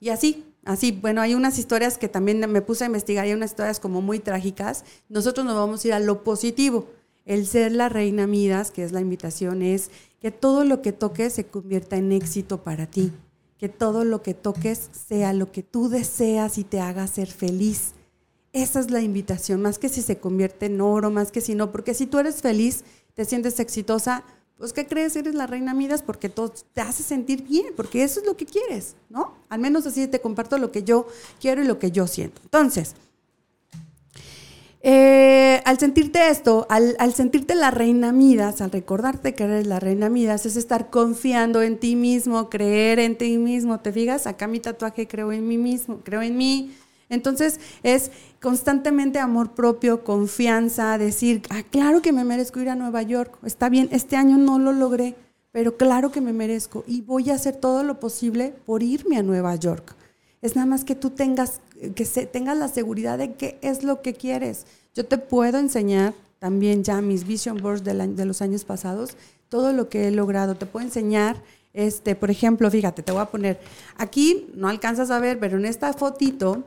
Y 0.00 0.10
así, 0.10 0.44
así, 0.66 0.92
bueno, 0.92 1.22
hay 1.22 1.34
unas 1.34 1.58
historias 1.58 1.96
que 1.96 2.08
también 2.08 2.38
me 2.50 2.60
puse 2.60 2.84
a 2.84 2.88
investigar, 2.88 3.24
hay 3.24 3.32
unas 3.32 3.52
historias 3.52 3.80
como 3.80 4.02
muy 4.02 4.18
trágicas. 4.18 4.84
Nosotros 5.08 5.46
nos 5.46 5.54
vamos 5.54 5.82
a 5.82 5.88
ir 5.88 5.94
a 5.94 6.00
lo 6.00 6.22
positivo. 6.22 6.86
El 7.24 7.46
ser 7.46 7.72
la 7.72 7.88
reina 7.88 8.26
Midas, 8.26 8.70
que 8.70 8.84
es 8.84 8.92
la 8.92 9.00
invitación, 9.00 9.62
es 9.62 9.90
que 10.20 10.30
todo 10.30 10.64
lo 10.64 10.82
que 10.82 10.92
toques 10.92 11.32
se 11.32 11.46
convierta 11.46 11.96
en 11.96 12.12
éxito 12.12 12.62
para 12.62 12.86
ti, 12.86 13.12
que 13.58 13.68
todo 13.68 14.04
lo 14.04 14.22
que 14.22 14.34
toques 14.34 14.90
sea 15.08 15.32
lo 15.32 15.50
que 15.50 15.62
tú 15.62 15.88
deseas 15.88 16.58
y 16.58 16.64
te 16.64 16.80
haga 16.80 17.06
ser 17.06 17.28
feliz. 17.30 17.92
Esa 18.52 18.78
es 18.80 18.90
la 18.90 19.00
invitación, 19.00 19.62
más 19.62 19.78
que 19.78 19.88
si 19.88 20.02
se 20.02 20.18
convierte 20.18 20.66
en 20.66 20.80
oro, 20.80 21.10
más 21.10 21.32
que 21.32 21.40
si 21.40 21.54
no, 21.54 21.72
porque 21.72 21.94
si 21.94 22.06
tú 22.06 22.18
eres 22.18 22.42
feliz, 22.42 22.84
te 23.14 23.24
sientes 23.24 23.58
exitosa, 23.58 24.22
pues 24.56 24.72
¿qué 24.72 24.86
crees? 24.86 25.16
Eres 25.16 25.34
la 25.34 25.46
reina 25.46 25.74
Midas 25.74 26.02
porque 26.02 26.28
todo 26.28 26.52
te 26.72 26.80
hace 26.80 27.02
sentir 27.02 27.42
bien, 27.42 27.66
porque 27.74 28.04
eso 28.04 28.20
es 28.20 28.26
lo 28.26 28.36
que 28.36 28.46
quieres, 28.46 28.96
¿no? 29.08 29.34
Al 29.48 29.60
menos 29.60 29.86
así 29.86 30.06
te 30.06 30.20
comparto 30.20 30.58
lo 30.58 30.70
que 30.70 30.84
yo 30.84 31.06
quiero 31.40 31.62
y 31.62 31.66
lo 31.66 31.78
que 31.78 31.90
yo 31.90 32.06
siento. 32.06 32.40
Entonces, 32.44 32.94
eh, 34.86 35.62
al 35.64 35.78
sentirte 35.78 36.28
esto, 36.28 36.66
al, 36.68 37.14
sentirte 37.14 37.54
la 37.54 37.70
reina 37.70 38.12
Midas, 38.12 38.60
al 38.60 38.70
recordarte 38.70 39.34
que 39.34 39.44
eres 39.44 39.66
la 39.66 39.80
reina 39.80 40.10
Midas, 40.10 40.44
es 40.44 40.56
estar 40.56 40.90
confiando 40.90 41.62
en 41.62 41.78
ti 41.78 41.96
mismo, 41.96 42.50
creer 42.50 42.98
en 42.98 43.16
ti 43.16 43.38
mismo. 43.38 43.80
¿Te 43.80 43.92
fijas? 43.92 44.26
Acá 44.26 44.46
mi 44.46 44.60
tatuaje 44.60 45.08
creo 45.08 45.32
en 45.32 45.48
mí 45.48 45.56
mismo, 45.56 46.00
creo 46.04 46.20
en 46.20 46.36
mí, 46.36 46.74
entonces 47.08 47.60
es 47.82 48.10
constantemente 48.42 49.18
amor 49.18 49.52
propio, 49.52 50.04
confianza, 50.04 50.98
decir, 50.98 51.40
ah, 51.48 51.62
claro 51.70 52.02
que 52.02 52.12
me 52.12 52.24
merezco 52.24 52.60
ir 52.60 52.68
a 52.68 52.74
Nueva 52.74 53.00
York, 53.00 53.38
está 53.42 53.70
bien, 53.70 53.88
este 53.90 54.16
año 54.16 54.36
no 54.36 54.58
lo 54.58 54.72
logré, 54.72 55.14
pero 55.50 55.78
claro 55.78 56.12
que 56.12 56.20
me 56.20 56.34
merezco 56.34 56.84
y 56.86 57.00
voy 57.00 57.30
a 57.30 57.34
hacer 57.36 57.56
todo 57.56 57.84
lo 57.84 58.00
posible 58.00 58.54
por 58.66 58.82
irme 58.82 59.16
a 59.16 59.22
Nueva 59.22 59.54
York. 59.56 59.96
Es 60.42 60.56
nada 60.56 60.66
más 60.66 60.84
que 60.84 60.94
tú 60.94 61.08
tengas, 61.08 61.62
que 61.94 62.04
se, 62.04 62.26
tengas 62.26 62.56
la 62.56 62.68
seguridad 62.68 63.18
de 63.18 63.34
qué 63.34 63.58
es 63.62 63.82
lo 63.84 64.02
que 64.02 64.14
quieres. 64.14 64.66
Yo 64.94 65.04
te 65.04 65.18
puedo 65.18 65.58
enseñar 65.58 66.14
también 66.38 66.84
ya 66.84 67.00
mis 67.00 67.26
vision 67.26 67.58
boards 67.58 67.84
de, 67.84 68.24
los 68.24 68.42
años 68.42 68.64
pasados, 68.64 69.16
todo 69.48 69.72
lo 69.72 69.88
que 69.88 70.08
he 70.08 70.10
logrado. 70.10 70.54
Te 70.54 70.66
puedo 70.66 70.84
enseñar 70.84 71.42
este, 71.72 72.14
por 72.14 72.30
ejemplo, 72.30 72.70
fíjate, 72.70 73.02
te 73.02 73.10
voy 73.10 73.22
a 73.22 73.26
poner 73.26 73.58
aquí, 73.96 74.48
no 74.54 74.68
alcanzas 74.68 75.10
a 75.10 75.18
ver, 75.18 75.40
pero 75.40 75.58
en 75.58 75.64
esta 75.64 75.92
fotito 75.92 76.62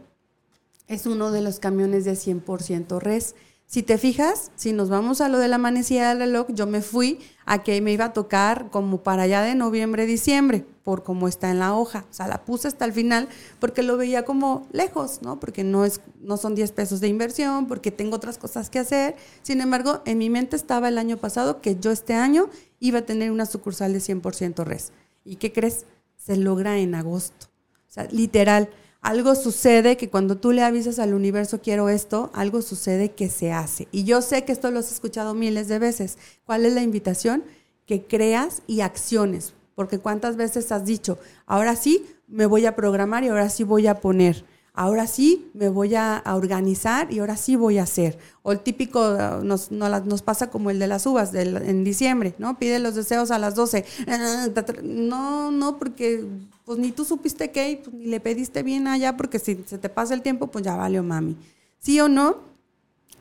es 0.88 1.06
uno 1.06 1.32
de 1.32 1.42
los 1.42 1.60
camiones 1.60 2.06
de 2.06 2.14
100% 2.14 3.00
res. 3.00 3.36
Si 3.70 3.84
te 3.84 3.98
fijas, 3.98 4.50
si 4.56 4.72
nos 4.72 4.88
vamos 4.88 5.20
a 5.20 5.28
lo 5.28 5.40
de 5.40 5.50
la 5.50 5.58
amanecida 5.58 6.08
del 6.08 6.20
reloj, 6.20 6.48
yo 6.54 6.68
me 6.68 6.82
fui 6.82 7.20
a 7.46 7.64
que 7.64 7.82
me 7.82 7.92
iba 7.92 8.06
a 8.06 8.14
tocar 8.14 8.70
como 8.72 9.04
para 9.04 9.24
allá 9.24 9.42
de 9.42 9.56
noviembre, 9.56 10.06
diciembre, 10.06 10.66
por 10.84 11.04
cómo 11.04 11.28
está 11.28 11.52
en 11.52 11.60
la 11.60 11.76
hoja. 11.76 12.06
O 12.10 12.14
sea, 12.14 12.30
la 12.30 12.46
puse 12.46 12.70
hasta 12.70 12.86
el 12.86 12.94
final 12.94 13.28
porque 13.60 13.84
lo 13.84 13.98
veía 13.98 14.24
como 14.24 14.66
lejos, 14.72 15.22
¿no? 15.22 15.38
Porque 15.42 15.66
no, 15.66 15.84
es, 15.84 16.00
no 16.22 16.38
son 16.38 16.56
10 16.56 16.72
pesos 16.72 17.02
de 17.02 17.10
inversión, 17.10 17.68
porque 17.68 17.92
tengo 17.92 18.16
otras 18.16 18.38
cosas 18.38 18.70
que 18.70 18.80
hacer. 18.80 19.18
Sin 19.42 19.60
embargo, 19.60 20.02
en 20.06 20.18
mi 20.18 20.30
mente 20.30 20.56
estaba 20.56 20.88
el 20.88 20.98
año 20.98 21.18
pasado 21.18 21.60
que 21.60 21.78
yo 21.78 21.92
este 21.92 22.14
año 22.14 22.50
iba 22.80 23.00
a 23.00 23.06
tener 23.06 23.32
una 23.32 23.46
sucursal 23.46 23.92
de 23.92 24.00
100% 24.00 24.64
res. 24.64 24.94
¿Y 25.26 25.36
qué 25.36 25.52
crees? 25.52 25.86
Se 26.16 26.38
logra 26.38 26.78
en 26.78 26.96
agosto. 26.96 27.48
O 27.90 27.92
sea, 27.92 28.06
literal 28.12 28.70
algo 29.08 29.36
sucede 29.36 29.96
que 29.96 30.10
cuando 30.10 30.36
tú 30.36 30.52
le 30.52 30.64
avisas 30.64 31.00
al 31.00 31.14
universo 31.14 31.62
quiero 31.62 31.88
esto, 31.88 32.30
algo 32.34 32.62
sucede 32.62 33.12
que 33.12 33.30
se 33.30 33.54
hace. 33.54 33.88
Y 33.94 34.04
yo 34.04 34.22
sé 34.22 34.44
que 34.44 34.52
esto 34.52 34.70
lo 34.70 34.80
has 34.80 34.92
escuchado 34.92 35.34
miles 35.34 35.70
de 35.70 35.80
veces. 35.80 36.18
¿Cuál 36.46 36.66
es 36.66 36.74
la 36.74 36.82
invitación? 36.82 37.46
Que 37.86 38.04
creas 38.04 38.64
y 38.68 38.82
acciones. 38.82 39.54
Porque 39.76 40.00
cuántas 40.00 40.36
veces 40.36 40.74
has 40.74 40.84
dicho, 40.84 41.20
ahora 41.46 41.78
sí 41.78 42.06
me 42.28 42.48
voy 42.48 42.66
a 42.66 42.76
programar 42.76 43.24
y 43.24 43.30
ahora 43.30 43.50
sí 43.50 43.64
voy 43.64 43.88
a 43.88 44.02
poner 44.02 44.44
ahora 44.74 45.08
sí 45.08 45.50
me 45.56 45.70
voy 45.70 45.96
a, 45.96 46.22
organizar 46.28 47.12
y 47.12 47.18
ahora 47.18 47.36
sí 47.36 47.56
voy 47.56 47.80
a 47.80 47.84
hacer. 47.84 48.20
O 48.44 48.52
el 48.52 48.60
típico, 48.60 49.00
uh, 49.00 49.44
nos, 49.44 49.72
nos 49.72 50.22
pasa 50.22 50.52
como 50.52 50.70
el 50.70 50.78
de 50.78 50.86
las 50.86 51.06
uvas 51.08 51.34
en 51.34 51.84
diciembre, 51.84 52.36
¿no? 52.38 52.60
Pide 52.60 52.78
los 52.78 52.94
deseos 52.94 53.32
a 53.32 53.40
las 53.40 53.56
12. 53.56 53.84
No, 54.84 55.50
no, 55.50 55.80
porque 55.80 56.24
pues 56.68 56.80
ni 56.80 56.92
tú 56.92 57.06
supiste 57.06 57.50
qué, 57.50 57.80
pues, 57.82 57.96
ni 57.96 58.08
le 58.08 58.20
pediste 58.20 58.62
bien 58.62 58.90
allá, 58.90 59.16
porque 59.16 59.40
si 59.40 59.64
se 59.66 59.78
te 59.78 59.88
pasa 59.88 60.14
el 60.14 60.22
tiempo, 60.22 60.48
pues 60.48 60.66
ya 60.66 60.76
valió 60.76 61.02
mami. 61.02 61.38
¿Sí 61.80 61.98
o 62.02 62.10
no? 62.10 62.40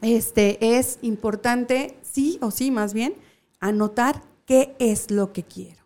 Este, 0.03 0.77
es 0.77 0.99
importante, 1.01 1.97
sí 2.03 2.39
o 2.43 2.51
sí 2.51 2.73
más 2.73 2.93
bien, 2.93 3.15
anotar 3.61 4.21
qué 4.47 4.75
es 4.81 5.13
lo 5.13 5.33
que 5.33 5.45
quiero 5.45 5.81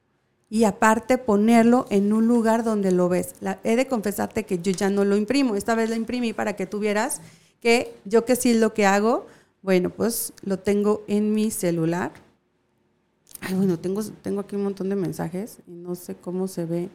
y 0.48 0.64
aparte 0.64 1.18
ponerlo 1.18 1.84
en 1.90 2.14
un 2.14 2.26
lugar 2.26 2.64
donde 2.64 2.92
lo 2.92 3.10
ves. 3.10 3.34
he 3.62 3.76
de 3.76 3.86
confesarte 3.86 4.46
que 4.46 4.58
yo 4.58 4.72
ya 4.72 4.88
no 4.88 5.04
lo 5.04 5.18
imprimo, 5.18 5.54
esta 5.54 5.74
vez 5.74 5.90
lo 5.90 5.96
imprimí 5.96 6.32
para 6.32 6.56
que 6.56 6.64
tuvieras 6.64 7.20
que 7.60 7.94
yo 8.06 8.24
que 8.24 8.36
sí 8.36 8.54
lo 8.54 8.72
que 8.72 8.86
hago, 8.86 9.26
bueno, 9.60 9.90
pues 9.90 10.32
lo 10.42 10.58
tengo 10.58 11.04
en 11.08 11.34
mi 11.34 11.50
celular. 11.50 12.10
Ay, 13.42 13.52
bueno, 13.52 13.78
tengo, 13.78 14.02
tengo 14.02 14.40
aquí 14.40 14.56
un 14.56 14.62
montón 14.62 14.88
de 14.88 14.96
mensajes 14.96 15.58
y 15.66 15.72
no 15.72 15.94
sé 15.94 16.14
cómo 16.14 16.48
se 16.48 16.64
ve. 16.64 16.88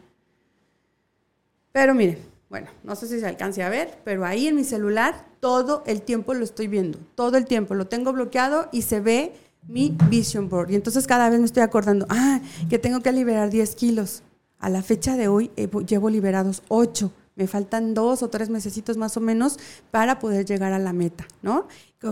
Pero 1.75 1.93
miren, 1.93 2.19
bueno, 2.49 2.69
no 2.85 2.95
sé 2.95 3.05
si 3.05 3.19
se 3.19 3.27
alcance 3.27 3.61
a 3.61 3.67
ver, 3.67 3.99
pero 4.05 4.23
ahí 4.23 4.47
en 4.47 4.55
mi 4.55 4.63
celular 4.63 5.25
todo 5.41 5.83
el 5.85 6.03
tiempo 6.03 6.33
lo 6.33 6.45
estoy 6.45 6.69
viendo, 6.69 6.97
todo 7.15 7.35
el 7.35 7.43
tiempo 7.43 7.75
lo 7.75 7.87
tengo 7.87 8.13
bloqueado 8.13 8.69
y 8.71 8.83
se 8.83 9.01
ve 9.01 9.33
mi 9.67 9.93
vision 10.09 10.47
board. 10.47 10.69
Y 10.71 10.75
entonces 10.75 11.05
cada 11.05 11.29
vez 11.29 11.37
me 11.37 11.45
estoy 11.45 11.63
acordando, 11.63 12.05
ah, 12.07 12.39
que 12.69 12.79
tengo 12.79 13.01
que 13.01 13.11
liberar 13.11 13.49
10 13.49 13.75
kilos. 13.75 14.23
A 14.57 14.69
la 14.69 14.83
fecha 14.83 15.17
de 15.17 15.27
hoy 15.27 15.51
eh, 15.57 15.67
llevo 15.85 16.09
liberados 16.09 16.63
8. 16.69 17.11
Me 17.35 17.45
faltan 17.45 17.93
dos 17.93 18.23
o 18.23 18.29
tres 18.29 18.49
mesecitos 18.49 18.95
más 18.95 19.17
o 19.17 19.19
menos 19.19 19.59
para 19.91 20.19
poder 20.19 20.45
llegar 20.45 20.71
a 20.71 20.79
la 20.79 20.93
meta, 20.93 21.27
¿no? 21.41 21.67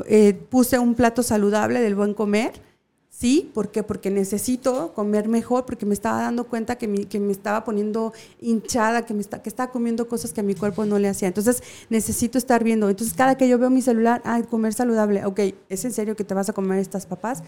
Eh, 0.07 0.33
puse 0.49 0.77
un 0.77 0.93
plato 0.93 1.23
saludable 1.23 1.79
del 1.79 1.95
buen 1.95 2.13
comer 2.13 2.51
Sí, 3.15 3.51
¿por 3.53 3.69
qué? 3.69 3.83
Porque 3.83 4.09
necesito 4.09 4.91
comer 4.95 5.27
mejor, 5.27 5.67
porque 5.67 5.85
me 5.85 5.93
estaba 5.93 6.23
dando 6.23 6.45
cuenta 6.45 6.79
que, 6.79 6.87
me 6.87 7.31
estaba 7.31 7.63
poniendo 7.63 8.11
hinchada, 8.41 9.05
que, 9.05 9.13
me 9.13 9.21
está, 9.21 9.39
que 9.39 9.49
estaba 9.49 9.71
comiendo 9.71 10.07
cosas 10.07 10.33
que 10.33 10.41
a 10.41 10.43
mi 10.43 10.55
cuerpo 10.55 10.83
no 10.85 10.97
le 10.97 11.07
hacía. 11.07 11.27
Entonces, 11.27 11.61
necesito 11.91 12.39
estar 12.39 12.63
viendo. 12.63 12.89
Entonces, 12.89 13.15
cada 13.15 13.37
que 13.37 13.47
yo 13.47 13.59
veo 13.59 13.69
mi 13.69 13.83
celular, 13.83 14.19
ah, 14.25 14.41
comer 14.49 14.73
saludable, 14.73 15.23
ok, 15.25 15.39
¿es 15.69 15.85
en 15.85 15.93
serio 15.93 16.15
que 16.15 16.23
te 16.23 16.33
vas 16.33 16.49
a 16.49 16.53
comer 16.53 16.79
estas 16.79 17.05
papas? 17.05 17.43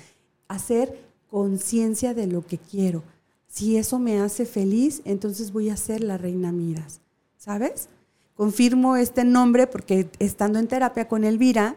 Hacer 0.48 1.00
conciencia 1.32 2.14
de 2.14 2.28
lo 2.28 2.46
que 2.46 2.60
quiero. 2.60 3.02
Si 3.48 3.76
eso 3.76 3.98
me 3.98 4.22
hace 4.22 4.46
feliz, 4.46 5.02
entonces 5.04 5.52
voy 5.52 5.72
a 5.72 5.78
ser 5.78 6.04
la 6.04 6.20
reina 6.20 6.52
Midas, 6.52 7.02
¿sabes? 7.38 7.90
Confirmo 8.36 8.98
este 8.98 9.24
nombre 9.24 9.66
porque 9.66 10.10
estando 10.20 10.60
en 10.60 10.68
terapia 10.68 11.08
con 11.08 11.24
Elvira, 11.24 11.76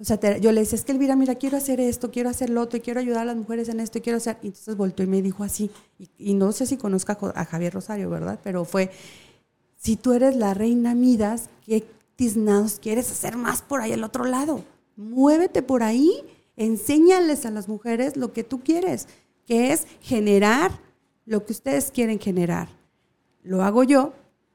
o 0.00 0.04
sea, 0.04 0.38
yo 0.38 0.52
le 0.52 0.60
decía, 0.60 0.76
es 0.76 0.84
que 0.84 0.92
Elvira, 0.92 1.16
mira, 1.16 1.34
quiero 1.34 1.56
hacer 1.56 1.80
esto, 1.80 2.12
quiero 2.12 2.30
hacer 2.30 2.50
lo 2.50 2.60
otro, 2.60 2.80
quiero 2.80 3.00
ayudar 3.00 3.22
a 3.22 3.24
las 3.24 3.36
mujeres 3.36 3.68
en 3.68 3.80
esto, 3.80 4.00
quiero 4.00 4.18
hacer. 4.18 4.38
Y 4.42 4.48
entonces 4.48 4.76
volteó 4.76 5.04
y 5.04 5.08
me 5.08 5.22
dijo 5.22 5.42
así, 5.42 5.70
y, 6.18 6.34
no 6.34 6.52
sé 6.52 6.66
si 6.66 6.76
conozca 6.76 7.18
a 7.34 7.44
Javier 7.44 7.74
Rosario, 7.74 8.08
¿verdad? 8.08 8.38
Pero 8.44 8.64
fue, 8.64 8.92
si 9.76 9.96
tú 9.96 10.12
eres 10.12 10.36
la 10.36 10.54
reina 10.54 10.94
Midas, 10.94 11.50
¿qué 11.66 11.84
tiznados 12.14 12.78
quieres 12.78 13.10
hacer 13.10 13.36
más 13.36 13.62
por 13.62 13.80
ahí 13.80 13.92
al 13.92 14.04
otro 14.04 14.24
lado? 14.24 14.64
Muévete 14.94 15.62
por 15.62 15.82
ahí, 15.82 16.22
enséñales 16.56 17.44
a 17.44 17.50
las 17.50 17.68
mujeres 17.68 18.16
lo 18.16 18.32
que 18.32 18.44
tú 18.44 18.60
quieres, 18.60 19.08
que 19.46 19.72
es 19.72 19.88
generar 20.00 20.78
lo 21.26 21.44
que 21.44 21.52
ustedes 21.52 21.90
quieren 21.90 22.20
generar. 22.20 22.68
Lo 23.42 23.64
hago 23.64 23.82
yo 23.82 24.12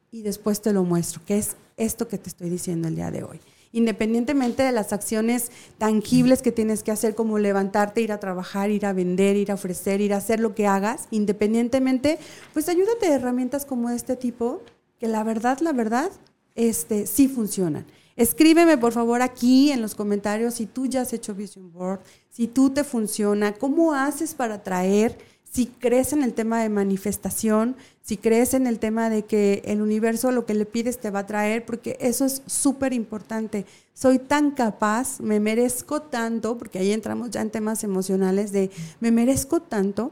y 0.09 0.21
después 0.21 0.61
te 0.61 0.71
lo 0.71 0.85
muestro, 0.85 1.21
que 1.25 1.37
es 1.37 1.57
esto 1.75 2.07
que 2.07 2.17
te 2.17 2.29
estoy 2.29 2.49
diciendo 2.49 2.87
el 2.87 2.95
día 2.95 3.11
de 3.11 3.23
hoy 3.23 3.41
independientemente 3.73 4.63
de 4.63 4.71
las 4.71 4.93
acciones 4.93 5.51
tangibles 5.77 6.41
que 6.41 6.53
tienes 6.53 6.83
que 6.83 6.91
hacer, 6.91 7.15
como 7.15 7.39
levantarte, 7.39 7.99
ir 7.99 8.13
a 8.13 8.19
trabajar, 8.21 8.71
ir 8.71 8.85
a 8.85 8.93
vender, 8.93 9.35
ir 9.35 9.51
a 9.51 9.55
ofrecer, 9.55 9.99
ir 9.99 10.13
a 10.13 10.17
hacer 10.17 10.39
lo 10.39 10.55
que 10.55 10.67
hagas, 10.67 11.07
independientemente, 11.11 12.19
pues 12.53 12.69
ayúdate 12.69 13.07
de 13.07 13.15
herramientas 13.15 13.65
como 13.65 13.89
este 13.89 14.15
tipo, 14.15 14.61
que 14.99 15.07
la 15.09 15.23
verdad, 15.23 15.59
la 15.59 15.73
verdad, 15.73 16.09
este, 16.55 17.07
sí 17.07 17.27
funcionan. 17.27 17.85
Escríbeme 18.15 18.77
por 18.77 18.93
favor 18.93 19.23
aquí 19.23 19.71
en 19.71 19.81
los 19.81 19.95
comentarios 19.95 20.53
si 20.53 20.67
tú 20.67 20.85
ya 20.85 21.01
has 21.01 21.13
hecho 21.13 21.33
Vision 21.33 21.71
Board, 21.73 21.99
si 22.29 22.47
tú 22.47 22.69
te 22.69 22.83
funciona, 22.83 23.53
cómo 23.53 23.93
haces 23.93 24.35
para 24.35 24.61
traer 24.61 25.17
si 25.53 25.67
crees 25.67 26.13
en 26.13 26.23
el 26.23 26.33
tema 26.33 26.61
de 26.61 26.69
manifestación, 26.69 27.75
si 28.03 28.17
crees 28.17 28.53
en 28.53 28.67
el 28.67 28.79
tema 28.79 29.09
de 29.09 29.23
que 29.23 29.61
el 29.63 29.81
universo 29.81 30.31
lo 30.33 30.45
que 30.45 30.53
le 30.53 30.65
pides 30.65 30.99
te 30.99 31.09
va 31.09 31.19
a 31.19 31.25
traer, 31.25 31.65
porque 31.65 31.97
eso 32.01 32.25
es 32.25 32.43
súper 32.45 32.91
importante. 32.91 33.65
Soy 33.93 34.19
tan 34.19 34.51
capaz, 34.51 35.21
me 35.21 35.39
merezco 35.39 36.01
tanto, 36.01 36.57
porque 36.57 36.79
ahí 36.79 36.91
entramos 36.91 37.31
ya 37.31 37.39
en 37.41 37.49
temas 37.49 37.81
emocionales 37.85 38.51
de 38.51 38.71
me 38.99 39.11
merezco 39.11 39.61
tanto, 39.61 40.11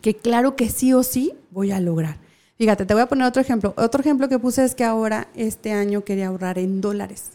que 0.00 0.14
claro 0.14 0.54
que 0.54 0.68
sí 0.68 0.92
o 0.92 1.02
sí 1.02 1.34
voy 1.50 1.72
a 1.72 1.80
lograr. 1.80 2.18
Fíjate, 2.56 2.86
te 2.86 2.94
voy 2.94 3.02
a 3.02 3.08
poner 3.08 3.26
otro 3.26 3.42
ejemplo. 3.42 3.74
Otro 3.76 4.00
ejemplo 4.00 4.28
que 4.28 4.38
puse 4.38 4.64
es 4.64 4.76
que 4.76 4.84
ahora, 4.84 5.26
este 5.34 5.72
año, 5.72 6.04
quería 6.04 6.28
ahorrar 6.28 6.58
en 6.58 6.80
dólares, 6.80 7.30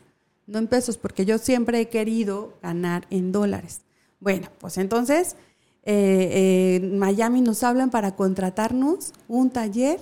no 0.48 0.60
en 0.60 0.68
pesos, 0.68 0.98
porque 0.98 1.26
yo 1.26 1.40
siempre 1.40 1.82
he 1.82 1.90
querido 1.90 2.54
ganar 2.64 3.06
en 3.10 3.34
dólares. 3.34 3.82
Bueno, 4.22 4.48
pues 4.60 4.78
entonces 4.78 5.36
eh, 5.84 6.80
en 6.82 7.00
Miami 7.00 7.42
nos 7.42 7.64
hablan 7.64 7.90
para 7.90 8.16
contratarnos 8.16 9.14
un 9.28 9.50
taller 9.50 10.00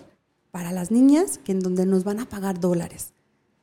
para 0.52 0.72
las 0.72 0.92
niñas 0.92 1.40
que 1.44 1.52
en 1.52 1.60
donde 1.60 1.86
nos 1.86 2.04
van 2.04 2.20
a 2.20 2.28
pagar 2.28 2.60
dólares. 2.60 3.14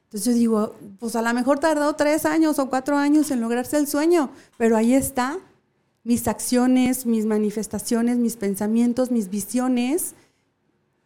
Entonces 0.04 0.32
yo 0.32 0.38
digo, 0.38 0.74
pues 1.00 1.16
a 1.16 1.22
lo 1.22 1.34
mejor 1.34 1.58
tardó 1.58 1.94
tres 1.94 2.24
años 2.24 2.58
o 2.58 2.70
cuatro 2.70 2.96
años 2.96 3.30
en 3.30 3.40
lograrse 3.40 3.76
el 3.78 3.88
sueño, 3.88 4.30
pero 4.56 4.76
ahí 4.76 4.94
está 4.94 5.38
mis 6.04 6.28
acciones, 6.28 7.06
mis 7.06 7.26
manifestaciones, 7.26 8.18
mis 8.18 8.36
pensamientos, 8.36 9.10
mis 9.10 9.28
visiones 9.30 10.14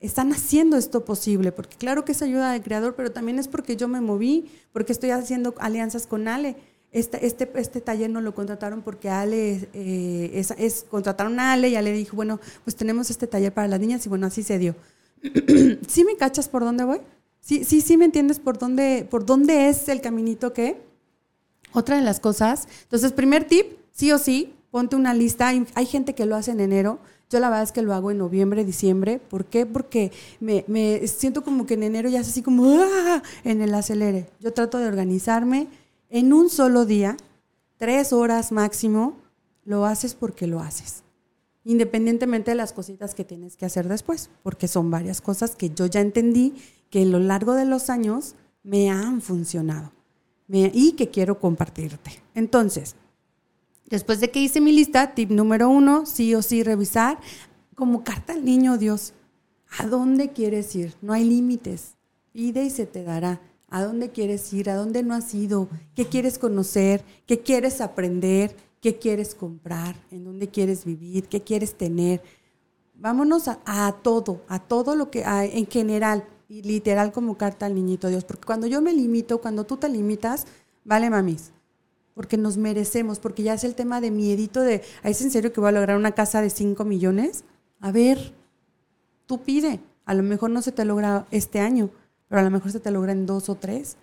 están 0.01 0.33
haciendo 0.33 0.77
esto 0.77 1.05
posible, 1.05 1.53
porque 1.53 1.77
claro 1.77 2.05
que 2.05 2.13
es 2.13 2.23
ayuda 2.23 2.53
del 2.53 2.63
creador, 2.63 2.95
pero 2.95 3.11
también 3.11 3.39
es 3.39 3.49
porque 3.49 3.77
yo 3.77 3.89
me 3.89 4.01
moví, 4.01 4.51
porque 4.73 4.93
estoy 4.93 5.11
haciendo 5.11 5.55
alianzas 5.59 6.07
con 6.07 6.29
Ale. 6.29 6.57
Este, 6.91 7.27
este, 7.27 7.51
este 7.57 7.81
taller 7.83 8.09
no 8.09 8.21
lo 8.23 8.35
contrataron 8.35 8.81
porque 8.81 9.11
Ale 9.11 9.69
eh, 9.75 10.31
es, 10.35 10.53
es, 10.53 10.87
contrataron 10.89 11.39
a 11.39 11.53
Ale 11.53 11.69
y 11.69 11.77
Ale 11.77 11.93
dijo, 11.93 12.17
bueno, 12.17 12.41
pues 12.65 12.77
tenemos 12.77 13.11
este 13.11 13.27
taller 13.27 13.53
para 13.53 13.69
las 13.69 13.79
niñas 13.79 14.07
y 14.07 14.09
bueno, 14.09 14.27
así 14.27 14.43
se 14.43 14.59
dio. 14.59 14.75
¿Sí 15.87 16.05
me 16.05 16.17
cachas 16.17 16.49
por 16.49 16.65
dónde 16.65 16.85
voy? 16.85 17.01
Sí, 17.41 17.65
sí, 17.65 17.81
sí 17.81 17.97
me 17.97 18.05
entiendes 18.05 18.39
por 18.39 18.59
dónde, 18.59 19.07
por 19.11 19.25
dónde 19.27 19.69
es 19.69 19.89
el 19.89 20.01
caminito 20.01 20.53
que. 20.53 20.81
Otra 21.73 21.97
de 21.97 22.03
las 22.03 22.21
cosas. 22.21 22.67
Entonces, 22.85 23.13
primer 23.13 23.45
tip, 23.45 23.67
sí 23.93 24.11
o 24.13 24.19
sí, 24.19 24.55
ponte 24.71 24.97
una 24.97 25.13
lista. 25.13 25.49
Hay, 25.49 25.87
gente 25.87 26.15
que 26.15 26.25
lo 26.25 26.35
hace 26.35 26.53
en 26.53 26.61
enero. 26.61 26.99
Yo 27.31 27.41
la 27.41 27.51
verdad 27.51 27.65
es 27.65 27.73
que 27.73 27.83
lo 27.83 27.93
hago 27.93 28.11
en 28.11 28.19
noviembre, 28.19 28.65
diciembre. 28.65 29.19
¿Por 29.19 29.45
qué? 29.45 29.67
Porque 29.67 30.13
me, 30.41 30.65
me 30.67 31.07
siento 31.07 31.45
como 31.45 31.67
que 31.67 31.75
en 31.75 31.83
enero 31.83 32.09
ya 32.09 32.21
es 32.21 32.29
así 32.29 32.41
como 32.41 32.65
¡ah! 32.81 33.23
en 33.45 33.61
el 33.61 33.75
acelere. 33.75 34.31
Yo 34.41 34.55
trato 34.55 34.79
de 34.79 34.87
organizarme 34.87 35.69
en 36.11 36.33
un 36.33 36.51
solo 36.51 36.85
día, 36.85 37.17
tres 37.77 38.13
horas 38.13 38.53
máximo. 38.53 39.19
Lo 39.65 39.85
haces 39.85 40.15
porque 40.15 40.47
lo 40.47 40.61
haces 40.61 41.05
independientemente 41.69 42.53
de 42.53 42.55
las 42.55 42.73
cositas 42.73 43.15
que 43.15 43.25
tienes 43.27 43.55
que 43.55 43.67
hacer 43.67 43.89
después, 43.89 44.31
porque 44.43 44.69
son 44.69 44.91
varias 44.91 45.21
cosas 45.21 45.55
que 45.55 45.69
yo 45.69 45.85
ya 45.85 46.01
entendí 46.01 46.55
que 46.89 47.03
a 47.03 47.05
lo 47.05 47.19
largo 47.19 47.53
de 47.53 47.67
los 47.67 47.91
años 47.91 48.37
me 48.63 48.89
han 48.89 49.21
funcionado 49.21 49.93
y 50.49 50.93
que 50.93 51.11
quiero 51.11 51.39
compartirte. 51.39 52.23
Entonces, 52.35 52.97
después 53.85 54.19
de 54.21 54.31
que 54.31 54.41
hice 54.41 54.63
mi 54.63 54.73
lista, 54.73 55.15
tip 55.15 55.31
número 55.31 55.69
uno, 55.69 56.07
sí 56.07 56.35
o 56.35 56.41
sí 56.41 56.63
revisar, 56.63 57.19
como 57.75 58.03
carta 58.03 58.33
al 58.33 58.47
niño 58.47 58.79
Dios, 58.79 59.13
¿a 59.79 59.87
dónde 59.87 60.33
quieres 60.33 60.75
ir? 60.75 60.95
No 61.03 61.13
hay 61.13 61.25
límites. 61.25 61.97
Pide 62.33 62.65
y 62.65 62.71
se 62.71 62.87
te 62.87 63.03
dará. 63.03 63.43
¿A 63.69 63.85
dónde 63.85 64.11
quieres 64.11 64.53
ir? 64.53 64.71
¿A 64.71 64.77
dónde 64.77 65.03
no 65.03 65.15
has 65.15 65.35
ido? 65.35 65.69
¿Qué 65.95 66.07
quieres 66.07 66.39
conocer? 66.39 67.05
¿Qué 67.27 67.41
quieres 67.41 67.81
aprender? 67.81 68.55
qué 68.81 68.99
quieres 68.99 69.35
comprar, 69.35 69.97
en 70.11 70.25
dónde 70.25 70.49
quieres 70.49 70.85
vivir, 70.85 71.29
qué 71.29 71.43
quieres 71.43 71.75
tener. 71.75 72.23
Vámonos 72.95 73.49
a, 73.49 73.97
todo, 74.03 74.43
a 74.49 74.59
todo 74.59 74.97
lo 74.97 75.11
que, 75.11 75.23
en 75.23 75.67
general, 75.67 76.25
y 76.49 76.63
literal 76.63 77.13
como 77.13 77.37
carta 77.37 77.67
al 77.67 77.75
niñito 77.75 78.09
Dios, 78.09 78.25
porque 78.25 78.47
cuando 78.47 78.67
yo 78.67 78.81
me 78.81 78.93
limito, 78.93 79.41
cuando 79.41 79.65
tú 79.65 79.77
te 79.77 79.89
limitas, 79.89 80.47
vale 80.85 81.11
mamis, 81.11 81.53
porque 82.15 82.37
nos 82.37 82.57
merecemos, 82.57 83.19
porque 83.19 83.43
ya 83.43 83.55
es 83.55 83.65
el 83.65 83.75
tema 83.75 84.01
de 84.01 84.11
miedito 84.11 84.63
de, 84.63 84.83
¿es 85.05 85.23
en 85.23 85.31
serio 85.31 85.53
que 85.53 85.61
voy 85.61 85.69
a 85.69 85.73
lograr 85.73 85.97
una 85.97 86.13
casa 86.13 86.41
de 86.41 86.51
5 86.51 86.85
millones? 86.85 87.45
A 87.81 87.93
ver, 87.93 88.35
tú 89.27 89.43
pide, 89.43 89.81
a 90.05 90.15
lo 90.15 90.23
mejor 90.23 90.51
no 90.51 90.63
se 90.63 90.73
te 90.73 90.85
logra 90.85 91.27
este 91.31 91.61
año, 91.61 91.91
pero 92.29 92.41
a 92.41 92.45
lo 92.45 92.51
mejor 92.51 92.71
se 92.71 92.81
te 92.81 92.91
logra 92.91 93.13
en 93.13 93.27
dos 93.27 93.49
o 93.49 93.55
tres. 93.55 93.97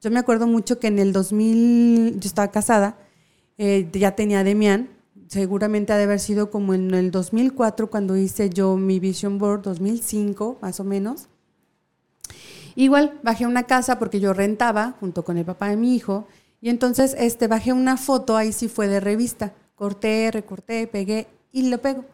Yo 0.00 0.10
me 0.10 0.18
acuerdo 0.18 0.46
mucho 0.46 0.78
que 0.78 0.88
en 0.88 0.98
el 0.98 1.12
2000, 1.12 2.18
yo 2.18 2.26
estaba 2.26 2.50
casada, 2.50 2.96
eh, 3.58 3.88
ya 3.92 4.16
tenía 4.16 4.44
Demian, 4.44 4.88
seguramente 5.28 5.92
ha 5.92 5.96
de 5.96 6.04
haber 6.04 6.20
sido 6.20 6.50
como 6.50 6.74
en 6.74 6.92
el 6.92 7.10
2004 7.10 7.88
cuando 7.88 8.16
hice 8.16 8.50
yo 8.50 8.76
mi 8.76 9.00
Vision 9.00 9.38
Board, 9.38 9.62
2005 9.62 10.58
más 10.60 10.80
o 10.80 10.84
menos. 10.84 11.28
Igual 12.74 13.18
bajé 13.22 13.46
una 13.46 13.64
casa 13.64 13.98
porque 13.98 14.20
yo 14.20 14.32
rentaba 14.32 14.96
junto 15.00 15.24
con 15.24 15.38
el 15.38 15.44
papá 15.44 15.68
de 15.68 15.76
mi 15.76 15.94
hijo 15.94 16.26
y 16.60 16.68
entonces 16.68 17.14
este 17.18 17.48
bajé 17.48 17.72
una 17.72 17.96
foto, 17.96 18.36
ahí 18.36 18.52
sí 18.52 18.68
fue 18.68 18.88
de 18.88 19.00
revista, 19.00 19.54
corté, 19.74 20.30
recorté, 20.30 20.86
pegué 20.86 21.28
y 21.50 21.68
lo 21.68 21.78
pego. 21.78 22.04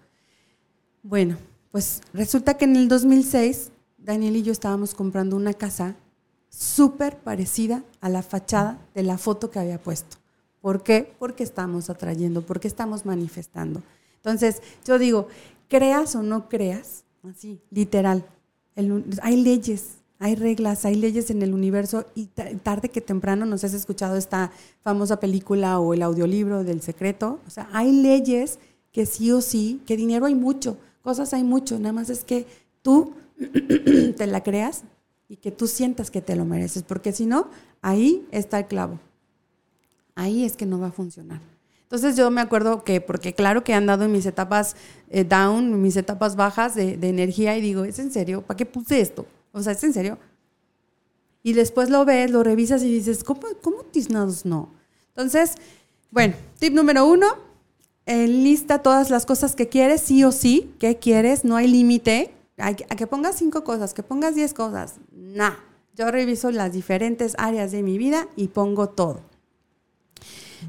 Bueno, 1.02 1.38
pues 1.70 2.02
resulta 2.12 2.54
que 2.54 2.64
en 2.64 2.76
el 2.76 2.88
2006 2.88 3.72
Daniel 4.08 4.36
y 4.36 4.42
yo 4.42 4.52
estábamos 4.52 4.94
comprando 4.94 5.36
una 5.36 5.52
casa 5.52 5.94
súper 6.48 7.18
parecida 7.18 7.84
a 8.00 8.08
la 8.08 8.22
fachada 8.22 8.78
de 8.94 9.02
la 9.02 9.18
foto 9.18 9.50
que 9.50 9.58
había 9.58 9.82
puesto. 9.82 10.16
¿Por 10.62 10.82
qué? 10.82 11.12
Porque 11.18 11.44
estamos 11.44 11.90
atrayendo, 11.90 12.40
porque 12.40 12.68
estamos 12.68 13.04
manifestando. 13.04 13.82
Entonces, 14.16 14.62
yo 14.86 14.98
digo, 14.98 15.28
creas 15.68 16.16
o 16.16 16.22
no 16.22 16.48
creas, 16.48 17.04
así, 17.22 17.60
literal, 17.70 18.24
hay 19.20 19.36
leyes, 19.42 19.98
hay 20.18 20.36
reglas, 20.36 20.86
hay 20.86 20.94
leyes 20.94 21.28
en 21.28 21.42
el 21.42 21.52
universo 21.52 22.06
y 22.14 22.28
tarde 22.62 22.88
que 22.88 23.02
temprano 23.02 23.44
nos 23.44 23.62
has 23.64 23.74
escuchado 23.74 24.16
esta 24.16 24.52
famosa 24.82 25.20
película 25.20 25.80
o 25.80 25.92
el 25.92 26.00
audiolibro 26.00 26.64
del 26.64 26.80
secreto. 26.80 27.40
O 27.46 27.50
sea, 27.50 27.68
hay 27.74 27.92
leyes 27.92 28.58
que 28.90 29.04
sí 29.04 29.30
o 29.32 29.42
sí, 29.42 29.82
que 29.84 29.98
dinero 29.98 30.24
hay 30.24 30.34
mucho, 30.34 30.78
cosas 31.02 31.34
hay 31.34 31.44
mucho, 31.44 31.78
nada 31.78 31.92
más 31.92 32.08
es 32.08 32.24
que 32.24 32.46
tú 32.80 33.12
te 34.16 34.26
la 34.26 34.42
creas 34.42 34.84
y 35.28 35.36
que 35.36 35.50
tú 35.50 35.66
sientas 35.66 36.10
que 36.10 36.22
te 36.22 36.36
lo 36.36 36.44
mereces, 36.44 36.82
porque 36.82 37.12
si 37.12 37.26
no, 37.26 37.50
ahí 37.82 38.26
está 38.30 38.58
el 38.58 38.66
clavo 38.66 38.98
ahí 40.18 40.44
es 40.44 40.56
que 40.56 40.66
no 40.66 40.80
va 40.80 40.88
a 40.88 40.92
funcionar. 40.92 41.40
Entonces 41.82 42.16
yo 42.16 42.30
me 42.30 42.42
acuerdo 42.42 42.84
que, 42.84 43.00
porque 43.00 43.32
claro 43.32 43.64
que 43.64 43.72
he 43.72 43.74
andado 43.74 44.04
en 44.04 44.12
mis 44.12 44.26
etapas 44.26 44.76
eh, 45.08 45.24
down, 45.24 45.80
mis 45.80 45.96
etapas 45.96 46.36
bajas 46.36 46.74
de, 46.74 46.98
energía 47.00 47.56
y 47.56 47.62
digo, 47.62 47.84
¿es 47.84 47.98
en 47.98 48.10
serio? 48.10 48.42
¿Para 48.42 48.56
qué 48.56 48.66
puse 48.66 49.00
esto? 49.00 49.26
O 49.52 49.62
sea, 49.62 49.72
¿es 49.72 49.82
en 49.84 49.94
serio? 49.94 50.18
Y 51.42 51.54
después 51.54 51.88
lo 51.88 52.04
ves, 52.04 52.30
lo 52.30 52.42
revisas 52.42 52.82
y 52.82 52.92
dices, 52.92 53.24
¿cómo, 53.24 53.42
cómo 53.62 53.84
tiznados 53.84 54.44
no? 54.44 54.70
Entonces, 55.10 55.54
bueno, 56.10 56.34
tip 56.58 56.74
número 56.74 57.06
uno, 57.06 57.26
lista 58.06 58.82
todas 58.82 59.08
las 59.08 59.24
cosas 59.24 59.54
que 59.54 59.68
quieres, 59.68 60.00
sí 60.00 60.24
o 60.24 60.32
sí, 60.32 60.74
¿qué 60.78 60.98
quieres? 60.98 61.44
No 61.44 61.56
hay 61.56 61.68
límite. 61.68 62.34
A 62.58 62.74
que 62.74 63.06
pongas 63.06 63.36
cinco 63.36 63.64
cosas, 63.64 63.94
que 63.94 64.02
pongas 64.02 64.34
diez 64.34 64.52
cosas. 64.52 64.96
No. 65.12 65.52
Yo 65.94 66.10
reviso 66.10 66.50
las 66.50 66.72
diferentes 66.72 67.34
áreas 67.38 67.72
de 67.72 67.82
mi 67.82 67.98
vida 67.98 68.28
y 68.36 68.48
pongo 68.48 68.88
todo. 68.88 69.20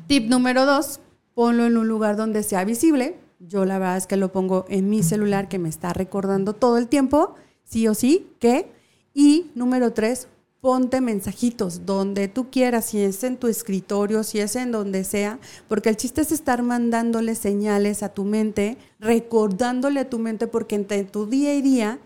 Tip 0.08 0.30
número 0.30 0.66
dos, 0.66 1.00
ponlo 1.36 1.66
en 1.66 1.78
un 1.78 1.88
lugar 1.88 2.16
donde 2.16 2.44
sea 2.44 2.64
visible. 2.64 3.20
Yo 3.40 3.64
la 3.66 3.80
verdad 3.80 3.98
es 3.98 4.08
que 4.08 4.18
lo 4.18 4.32
pongo 4.32 4.66
en 4.70 4.90
mi 4.90 5.04
celular 5.04 5.48
que 5.48 5.60
me 5.60 5.70
está 5.70 5.94
recordando 5.94 6.54
todo 6.54 6.78
el 6.78 6.88
tiempo, 6.88 7.36
sí 7.64 7.88
o 7.88 7.94
sí, 7.94 8.32
que. 8.40 8.72
Y 9.14 9.52
número 9.56 9.94
tres, 9.94 10.28
ponte 10.62 11.00
mensajitos 11.02 11.86
donde 11.86 12.28
tú 12.28 12.50
quieras, 12.50 12.86
si 12.86 13.00
es 13.00 13.24
en 13.24 13.38
tu 13.38 13.48
escritorio, 13.48 14.24
si 14.24 14.40
es 14.40 14.56
en 14.56 14.72
donde 14.72 15.04
sea, 15.04 15.40
porque 15.68 15.90
el 15.90 15.98
chiste 15.98 16.22
es 16.22 16.32
estar 16.32 16.64
mandándole 16.64 17.36
señales 17.36 18.04
a 18.04 18.10
tu 18.10 18.26
mente, 18.26 18.78
recordándole 19.00 20.02
a 20.02 20.10
tu 20.10 20.20
mente, 20.20 20.48
porque 20.48 20.76
en 20.76 21.08
tu 21.08 21.26
día 21.28 21.56
y 21.56 21.62
día 21.62 22.00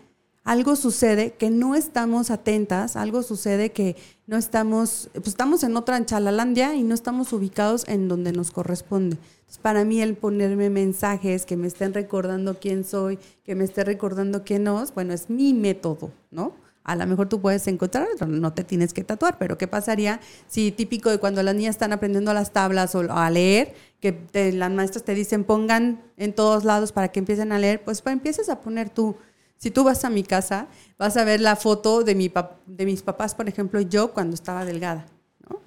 algo 0.44 0.76
sucede 0.76 1.32
que 1.32 1.48
no 1.48 1.74
estamos 1.74 2.30
atentas, 2.30 2.96
algo 2.96 3.22
sucede 3.22 3.72
que 3.72 3.96
no 4.26 4.36
estamos, 4.36 5.08
pues 5.14 5.28
estamos 5.28 5.64
en 5.64 5.74
otra 5.76 5.96
enchalalandia 5.96 6.74
y 6.74 6.82
no 6.82 6.94
estamos 6.94 7.32
ubicados 7.32 7.84
en 7.88 8.08
donde 8.08 8.32
nos 8.32 8.50
corresponde. 8.50 9.16
para 9.62 9.84
mí 9.84 10.02
el 10.02 10.16
ponerme 10.16 10.68
mensajes 10.68 11.46
que 11.46 11.56
me 11.56 11.66
estén 11.66 11.94
recordando 11.94 12.58
quién 12.60 12.84
soy, 12.84 13.18
que 13.42 13.54
me 13.54 13.64
esté 13.64 13.84
recordando 13.84 14.44
quién 14.44 14.64
no, 14.64 14.84
bueno, 14.94 15.14
es 15.14 15.30
mi 15.30 15.54
método, 15.54 16.10
¿no? 16.30 16.63
A 16.84 16.96
lo 16.96 17.06
mejor 17.06 17.28
tú 17.28 17.40
puedes 17.40 17.66
encontrar, 17.66 18.06
no 18.26 18.52
te 18.52 18.62
tienes 18.62 18.92
que 18.92 19.02
tatuar, 19.02 19.38
pero 19.38 19.58
¿qué 19.58 19.66
pasaría 19.66 20.20
si 20.46 20.70
típico 20.70 21.10
de 21.10 21.18
cuando 21.18 21.42
las 21.42 21.54
niñas 21.54 21.74
están 21.74 21.92
aprendiendo 21.92 22.32
las 22.34 22.52
tablas 22.52 22.94
o 22.94 23.00
a 23.10 23.30
leer, 23.30 23.74
que 24.00 24.52
las 24.52 24.70
maestras 24.70 25.02
te 25.02 25.14
dicen 25.14 25.44
pongan 25.44 26.02
en 26.18 26.34
todos 26.34 26.64
lados 26.64 26.92
para 26.92 27.08
que 27.08 27.20
empiecen 27.20 27.52
a 27.52 27.58
leer, 27.58 27.82
pues, 27.82 28.02
pues 28.02 28.12
empieces 28.12 28.50
a 28.50 28.60
poner 28.60 28.90
tú 28.90 29.16
si 29.56 29.70
tú 29.70 29.82
vas 29.84 30.04
a 30.04 30.10
mi 30.10 30.22
casa, 30.22 30.68
vas 30.98 31.16
a 31.16 31.24
ver 31.24 31.40
la 31.40 31.56
foto 31.56 32.02
de, 32.02 32.14
mi 32.14 32.30
de 32.66 32.84
mis 32.84 33.02
papás, 33.02 33.34
por 33.34 33.48
ejemplo, 33.48 33.80
yo 33.80 34.12
cuando 34.12 34.34
estaba 34.34 34.64
delgada. 34.64 35.06
¿no? 35.48 35.60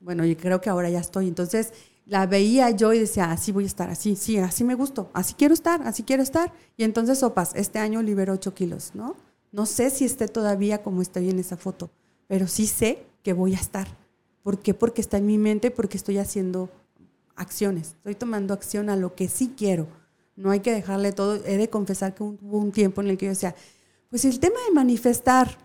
Bueno, 0.00 0.24
yo 0.24 0.36
creo 0.36 0.60
que 0.60 0.70
ahora 0.70 0.88
ya 0.88 1.00
estoy. 1.00 1.28
Entonces, 1.28 1.72
la 2.06 2.26
veía 2.26 2.70
yo 2.70 2.92
y 2.92 2.98
decía, 2.98 3.30
así 3.30 3.52
voy 3.52 3.64
a 3.64 3.66
estar, 3.66 3.90
así, 3.90 4.16
sí, 4.16 4.38
así 4.38 4.64
me 4.64 4.74
gusto, 4.74 5.10
así 5.12 5.34
quiero 5.34 5.52
estar, 5.54 5.82
así 5.86 6.02
quiero 6.02 6.22
estar. 6.22 6.52
Y 6.78 6.84
entonces, 6.84 7.18
sopas, 7.18 7.52
este 7.54 7.78
año 7.78 8.00
libero 8.02 8.32
8 8.32 8.54
kilos, 8.54 8.92
¿no? 8.94 9.16
No 9.52 9.66
sé 9.66 9.90
si 9.90 10.04
esté 10.04 10.26
todavía 10.26 10.82
como 10.82 11.02
estoy 11.02 11.30
en 11.30 11.38
esa 11.38 11.56
foto, 11.56 11.90
pero 12.26 12.48
sí 12.48 12.66
sé 12.66 13.06
que 13.22 13.32
voy 13.32 13.54
a 13.54 13.58
estar. 13.58 13.86
¿Por 14.42 14.58
qué? 14.58 14.74
Porque 14.74 15.00
está 15.00 15.18
en 15.18 15.26
mi 15.26 15.38
mente, 15.38 15.70
porque 15.70 15.96
estoy 15.96 16.18
haciendo 16.18 16.70
acciones, 17.36 17.88
estoy 17.98 18.14
tomando 18.16 18.52
acción 18.52 18.90
a 18.90 18.96
lo 18.96 19.14
que 19.14 19.28
sí 19.28 19.54
quiero 19.56 19.86
no 20.36 20.50
hay 20.50 20.60
que 20.60 20.72
dejarle 20.72 21.12
todo. 21.12 21.36
He 21.44 21.56
de 21.56 21.68
confesar 21.70 22.14
que 22.14 22.22
hubo 22.22 22.58
un 22.58 22.72
tiempo 22.72 23.00
en 23.00 23.08
el 23.08 23.18
que 23.18 23.26
yo 23.26 23.30
decía, 23.30 23.54
pues 24.10 24.24
el 24.24 24.40
tema 24.40 24.56
de 24.66 24.74
manifestar 24.74 25.56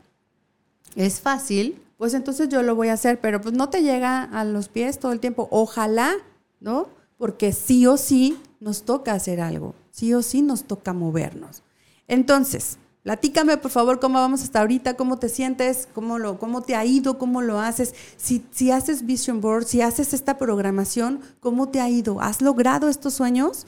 es 0.96 1.20
fácil, 1.20 1.82
pues 1.98 2.14
entonces 2.14 2.50
yo 2.50 2.62
lo 2.64 2.76
voy 2.76 2.90
a 2.90 2.94
hacer, 2.94 3.20
pero 3.20 3.42
pues 3.42 3.54
no 3.54 3.70
te 3.70 3.82
llega 3.82 4.24
a 4.24 4.44
los 4.44 4.70
pies 4.70 5.00
todo 5.00 5.12
el 5.12 5.20
tiempo. 5.20 5.48
Ojalá, 5.52 6.14
¿no? 6.60 6.90
Porque 7.18 7.52
sí 7.54 7.88
o 7.88 7.98
sí 7.98 8.40
nos 8.60 8.84
toca 8.84 9.14
hacer 9.14 9.42
algo, 9.42 9.74
sí 9.92 10.14
o 10.14 10.22
sí 10.22 10.42
nos 10.42 10.66
toca 10.66 10.94
movernos. 10.94 11.64
Entonces, 12.08 12.78
platícame 13.08 13.56
por 13.56 13.72
favor 13.72 14.02
cómo 14.02 14.20
vamos 14.20 14.44
hasta 14.44 14.60
ahorita, 14.60 14.96
cómo 14.96 15.18
te 15.18 15.30
sientes, 15.30 15.88
cómo, 15.94 16.20
lo, 16.20 16.38
cómo 16.38 16.62
te 16.62 16.76
ha 16.76 16.84
ido, 16.84 17.18
cómo 17.18 17.42
lo 17.42 17.58
haces. 17.58 17.96
Si, 18.18 18.44
si 18.52 18.70
haces 18.70 19.06
Vision 19.06 19.40
Board, 19.40 19.64
si 19.64 19.82
haces 19.82 20.14
esta 20.14 20.38
programación, 20.38 21.22
¿cómo 21.40 21.70
te 21.70 21.80
ha 21.80 21.90
ido? 21.90 22.20
¿Has 22.20 22.42
logrado 22.42 22.90
estos 22.90 23.14
sueños? 23.14 23.66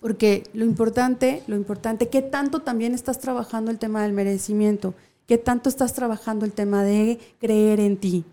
Porque 0.00 0.42
lo 0.52 0.64
importante, 0.64 1.44
lo 1.46 1.54
importante, 1.54 2.08
¿qué 2.08 2.22
tanto 2.22 2.62
también 2.62 2.92
estás 2.92 3.20
trabajando 3.20 3.70
el 3.70 3.78
tema 3.78 4.02
del 4.02 4.12
merecimiento? 4.12 4.94
¿Qué 5.28 5.38
tanto 5.38 5.68
estás 5.68 5.92
trabajando 5.92 6.44
el 6.44 6.50
tema 6.50 6.82
de 6.82 7.20
creer 7.38 7.78
en 7.78 7.98
ti? 7.98 8.24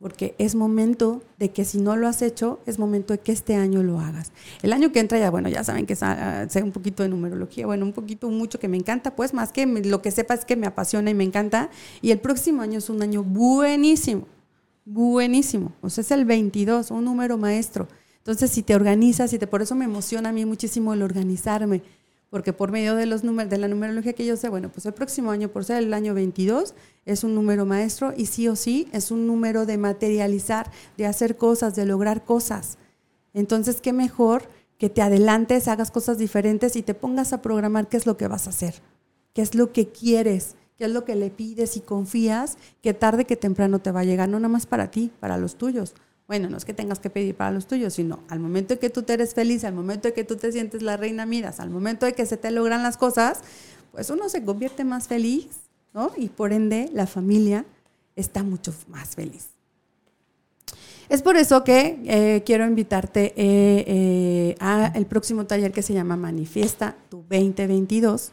Porque 0.00 0.34
es 0.38 0.54
momento 0.54 1.22
de 1.38 1.50
que 1.50 1.64
si 1.64 1.78
no 1.78 1.96
lo 1.96 2.06
has 2.06 2.20
hecho, 2.20 2.60
es 2.66 2.78
momento 2.78 3.14
de 3.14 3.20
que 3.20 3.32
este 3.32 3.54
año 3.54 3.82
lo 3.82 3.98
hagas. 3.98 4.30
El 4.62 4.72
año 4.72 4.92
que 4.92 5.00
entra 5.00 5.18
ya, 5.18 5.30
bueno, 5.30 5.48
ya 5.48 5.64
saben 5.64 5.86
que 5.86 5.96
ah, 6.02 6.46
sé 6.48 6.62
un 6.62 6.72
poquito 6.72 7.02
de 7.02 7.08
numerología, 7.08 7.66
bueno, 7.66 7.86
un 7.86 7.92
poquito, 7.92 8.28
mucho 8.28 8.58
que 8.58 8.68
me 8.68 8.76
encanta, 8.76 9.16
pues 9.16 9.32
más 9.32 9.52
que 9.52 9.66
lo 9.66 10.02
que 10.02 10.10
sepa 10.10 10.34
es 10.34 10.44
que 10.44 10.56
me 10.56 10.66
apasiona 10.66 11.10
y 11.10 11.14
me 11.14 11.24
encanta. 11.24 11.70
Y 12.02 12.10
el 12.10 12.18
próximo 12.18 12.62
año 12.62 12.78
es 12.78 12.90
un 12.90 13.02
año 13.02 13.22
buenísimo, 13.22 14.26
buenísimo. 14.84 15.72
O 15.80 15.88
sea, 15.88 16.02
es 16.02 16.10
el 16.10 16.26
22, 16.26 16.90
un 16.90 17.04
número 17.04 17.38
maestro. 17.38 17.88
Entonces, 18.18 18.50
si 18.50 18.62
te 18.62 18.74
organizas, 18.74 19.32
y 19.32 19.38
te, 19.38 19.46
por 19.46 19.62
eso 19.62 19.76
me 19.76 19.84
emociona 19.84 20.30
a 20.30 20.32
mí 20.32 20.44
muchísimo 20.44 20.92
el 20.92 21.02
organizarme, 21.02 21.82
porque 22.30 22.52
por 22.52 22.72
medio 22.72 22.94
de, 22.96 23.06
los 23.06 23.22
de 23.22 23.58
la 23.58 23.68
numerología 23.68 24.12
que 24.12 24.26
yo 24.26 24.36
sé, 24.36 24.48
bueno, 24.48 24.70
pues 24.70 24.84
el 24.86 24.92
próximo 24.92 25.30
año, 25.30 25.48
por 25.48 25.64
ser 25.64 25.78
el 25.78 25.94
año 25.94 26.14
22, 26.14 26.74
es 27.04 27.24
un 27.24 27.34
número 27.34 27.64
maestro 27.66 28.12
y 28.16 28.26
sí 28.26 28.48
o 28.48 28.56
sí 28.56 28.88
es 28.92 29.10
un 29.10 29.26
número 29.26 29.64
de 29.64 29.78
materializar, 29.78 30.70
de 30.96 31.06
hacer 31.06 31.36
cosas, 31.36 31.76
de 31.76 31.86
lograr 31.86 32.24
cosas. 32.24 32.78
Entonces, 33.32 33.80
qué 33.80 33.92
mejor 33.92 34.48
que 34.78 34.90
te 34.90 35.02
adelantes, 35.02 35.68
hagas 35.68 35.90
cosas 35.90 36.18
diferentes 36.18 36.76
y 36.76 36.82
te 36.82 36.94
pongas 36.94 37.32
a 37.32 37.42
programar 37.42 37.88
qué 37.88 37.96
es 37.96 38.06
lo 38.06 38.16
que 38.16 38.28
vas 38.28 38.46
a 38.46 38.50
hacer, 38.50 38.74
qué 39.32 39.42
es 39.42 39.54
lo 39.54 39.72
que 39.72 39.88
quieres, 39.88 40.56
qué 40.76 40.84
es 40.84 40.90
lo 40.90 41.04
que 41.04 41.14
le 41.14 41.30
pides 41.30 41.76
y 41.76 41.80
confías 41.80 42.58
que 42.82 42.92
tarde 42.92 43.24
que 43.24 43.36
temprano 43.36 43.78
te 43.78 43.92
va 43.92 44.00
a 44.00 44.04
llegar, 44.04 44.28
no 44.28 44.38
nada 44.38 44.52
más 44.52 44.66
para 44.66 44.90
ti, 44.90 45.10
para 45.20 45.38
los 45.38 45.56
tuyos. 45.56 45.94
Bueno, 46.26 46.50
no 46.50 46.56
es 46.56 46.64
que 46.64 46.74
tengas 46.74 46.98
que 46.98 47.08
pedir 47.08 47.36
para 47.36 47.52
los 47.52 47.66
tuyos, 47.66 47.94
sino 47.94 48.20
al 48.28 48.40
momento 48.40 48.74
de 48.74 48.80
que 48.80 48.90
tú 48.90 49.02
te 49.02 49.12
eres 49.12 49.34
feliz, 49.34 49.62
al 49.64 49.74
momento 49.74 50.08
de 50.08 50.14
que 50.14 50.24
tú 50.24 50.36
te 50.36 50.50
sientes 50.50 50.82
la 50.82 50.96
reina 50.96 51.24
miras, 51.24 51.60
al 51.60 51.70
momento 51.70 52.04
de 52.04 52.14
que 52.14 52.26
se 52.26 52.36
te 52.36 52.50
logran 52.50 52.82
las 52.82 52.96
cosas, 52.96 53.42
pues 53.92 54.10
uno 54.10 54.28
se 54.28 54.44
convierte 54.44 54.84
más 54.84 55.06
feliz, 55.06 55.48
¿no? 55.94 56.10
Y 56.16 56.28
por 56.28 56.52
ende 56.52 56.90
la 56.92 57.06
familia 57.06 57.64
está 58.16 58.42
mucho 58.42 58.74
más 58.88 59.14
feliz. 59.14 59.50
Es 61.08 61.22
por 61.22 61.36
eso 61.36 61.62
que 61.62 62.00
eh, 62.04 62.42
quiero 62.44 62.66
invitarte 62.66 63.26
eh, 63.36 63.84
eh, 63.86 64.56
a 64.58 64.88
el 64.94 65.06
próximo 65.06 65.46
taller 65.46 65.70
que 65.70 65.82
se 65.82 65.94
llama 65.94 66.16
Manifiesta 66.16 66.96
tu 67.08 67.18
2022 67.30 68.32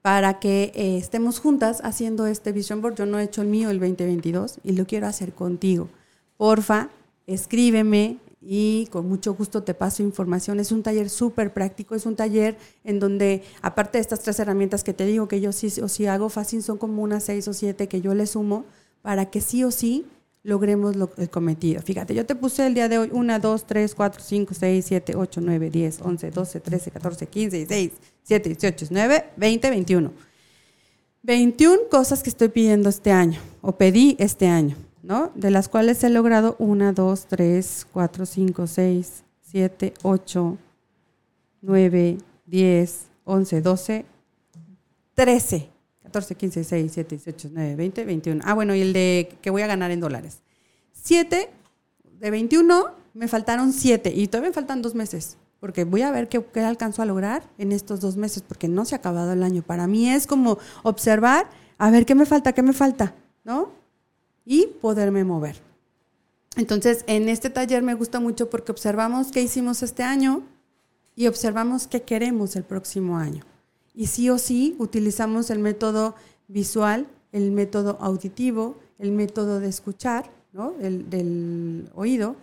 para 0.00 0.40
que 0.40 0.72
estemos 0.98 1.38
juntas 1.38 1.80
haciendo 1.84 2.26
este 2.26 2.50
Vision 2.50 2.82
Board. 2.82 2.96
Yo 2.96 3.06
no 3.06 3.20
he 3.20 3.22
hecho 3.22 3.42
el 3.42 3.46
mío 3.48 3.70
el 3.70 3.78
2022 3.78 4.58
y 4.64 4.72
lo 4.72 4.84
quiero 4.84 5.06
hacer 5.06 5.32
contigo. 5.32 5.88
Porfa, 6.36 6.88
escríbeme 7.26 8.18
y 8.40 8.88
con 8.90 9.08
mucho 9.08 9.34
gusto 9.34 9.62
te 9.62 9.74
paso 9.74 10.02
información. 10.02 10.58
Es 10.58 10.72
un 10.72 10.82
taller 10.82 11.08
súper 11.08 11.52
práctico, 11.52 11.94
es 11.94 12.06
un 12.06 12.16
taller 12.16 12.56
en 12.84 12.98
donde, 12.98 13.42
aparte 13.62 13.98
de 13.98 14.02
estas 14.02 14.20
tres 14.20 14.38
herramientas 14.40 14.82
que 14.82 14.92
te 14.92 15.06
digo 15.06 15.28
que 15.28 15.40
yo 15.40 15.52
sí 15.52 15.68
o 15.80 15.88
sí 15.88 16.06
hago, 16.06 16.28
fácil 16.28 16.62
son 16.62 16.78
como 16.78 17.02
unas 17.02 17.24
seis 17.24 17.46
o 17.48 17.52
siete 17.52 17.88
que 17.88 18.00
yo 18.00 18.14
le 18.14 18.26
sumo 18.26 18.64
para 19.00 19.30
que 19.30 19.40
sí 19.40 19.62
o 19.64 19.70
sí 19.70 20.04
logremos 20.42 20.96
lo, 20.96 21.10
el 21.18 21.30
cometido. 21.30 21.80
Fíjate, 21.82 22.14
yo 22.14 22.26
te 22.26 22.34
puse 22.34 22.66
el 22.66 22.74
día 22.74 22.88
de 22.88 22.98
hoy 22.98 23.10
1, 23.12 23.38
2, 23.38 23.66
3, 23.66 23.94
4, 23.94 24.22
5, 24.24 24.54
6, 24.54 24.84
7, 24.88 25.14
8, 25.16 25.40
9, 25.42 25.70
10, 25.70 26.00
11, 26.02 26.30
12, 26.30 26.60
13, 26.60 26.90
14, 26.90 27.26
15, 27.26 27.56
16, 27.58 27.92
17, 28.28 28.48
18, 28.48 28.76
19, 28.86 29.24
20, 29.36 29.70
21. 29.70 30.12
21 31.22 31.78
cosas 31.88 32.22
que 32.22 32.30
estoy 32.30 32.48
pidiendo 32.48 32.88
este 32.88 33.12
año 33.12 33.40
o 33.60 33.72
pedí 33.72 34.16
este 34.18 34.48
año. 34.48 34.76
¿No? 35.02 35.32
De 35.34 35.50
las 35.50 35.68
cuales 35.68 36.02
he 36.04 36.10
logrado 36.10 36.56
1, 36.58 36.92
2, 36.92 37.26
3, 37.26 37.86
4, 37.92 38.26
5, 38.26 38.66
6, 38.66 39.24
7, 39.42 39.94
8, 40.02 40.58
9, 41.62 42.18
10, 42.46 43.06
11, 43.24 43.60
12, 43.60 44.04
13, 45.14 45.68
14, 46.02 46.34
15, 46.34 46.60
16, 46.60 46.82
17, 46.82 47.16
18, 47.16 47.48
19, 47.48 47.76
20, 47.76 48.04
21. 48.04 48.42
Ah, 48.44 48.54
bueno, 48.54 48.74
y 48.74 48.80
el 48.80 48.92
de 48.92 49.36
que 49.40 49.50
voy 49.50 49.62
a 49.62 49.66
ganar 49.66 49.90
en 49.90 50.00
dólares. 50.00 50.42
7 50.92 51.50
de 52.20 52.30
21, 52.30 52.94
me 53.14 53.28
faltaron 53.28 53.72
7 53.72 54.12
y 54.14 54.28
todavía 54.28 54.50
me 54.50 54.54
faltan 54.54 54.82
dos 54.82 54.94
meses 54.94 55.36
porque 55.62 55.84
voy 55.84 56.02
a 56.02 56.10
ver 56.10 56.28
qué, 56.28 56.44
qué, 56.52 56.58
alcanzo 56.58 57.02
a 57.02 57.04
lograr 57.04 57.44
en 57.56 57.70
estos 57.70 58.00
dos 58.00 58.16
meses, 58.16 58.42
porque 58.42 58.66
no 58.66 58.84
se 58.84 58.96
ha 58.96 58.98
acabado 58.98 59.32
el 59.32 59.44
año. 59.44 59.62
Para 59.62 59.86
mí 59.86 60.10
es 60.10 60.26
como 60.26 60.58
observar, 60.82 61.48
a 61.78 61.88
ver 61.88 62.04
qué 62.04 62.16
me 62.16 62.26
falta, 62.26 62.52
qué 62.52 62.62
me 62.62 62.72
falta, 62.72 63.14
¿no? 63.44 63.70
Y 64.44 64.66
poderme 64.80 65.24
mover. 65.24 65.56
Entonces, 66.56 67.04
en 67.06 67.28
este 67.28 67.50
taller 67.50 67.82
me 67.82 67.94
gusta 67.94 68.20
mucho 68.20 68.50
porque 68.50 68.72
observamos 68.72 69.30
qué 69.32 69.42
hicimos 69.42 69.82
este 69.82 70.02
año 70.02 70.42
y 71.16 71.26
observamos 71.26 71.86
qué 71.86 72.02
queremos 72.02 72.56
el 72.56 72.64
próximo 72.64 73.16
año. 73.16 73.44
Y 73.94 74.06
sí 74.06 74.28
o 74.30 74.38
sí 74.38 74.76
utilizamos 74.78 75.50
el 75.50 75.58
método 75.58 76.14
visual, 76.48 77.06
el 77.32 77.52
método 77.52 77.98
auditivo, 78.00 78.76
el 78.98 79.12
método 79.12 79.60
de 79.60 79.68
escuchar, 79.68 80.30
¿no? 80.52 80.74
el 80.80 81.08
del 81.08 81.90
oído, 81.94 82.36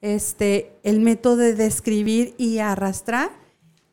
este, 0.00 0.72
el 0.82 1.00
método 1.00 1.36
de 1.36 1.54
describir 1.54 2.34
y 2.38 2.58
arrastrar 2.58 3.30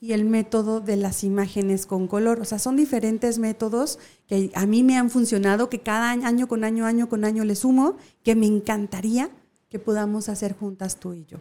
y 0.04 0.12
el 0.12 0.26
método 0.26 0.82
de 0.82 0.98
las 0.98 1.24
imágenes 1.24 1.86
con 1.86 2.10
color. 2.10 2.42
O 2.42 2.44
sea, 2.44 2.60
son 2.60 2.76
diferentes 2.76 3.40
métodos 3.40 4.00
que 4.28 4.52
a 4.54 4.66
mí 4.66 4.84
me 4.84 4.98
han 4.98 5.10
funcionado, 5.10 5.70
que 5.70 5.80
cada 5.80 6.12
año 6.12 6.50
con 6.50 6.66
año, 6.66 6.86
año 6.86 7.08
con 7.08 7.24
año 7.24 7.46
le 7.46 7.56
sumo, 7.56 7.96
que 8.22 8.36
me 8.36 8.46
encantaría 8.46 9.30
que 9.70 9.80
podamos 9.80 10.28
hacer 10.28 10.58
juntas 10.58 10.98
tú 10.98 11.14
y 11.14 11.24
yo. 11.24 11.38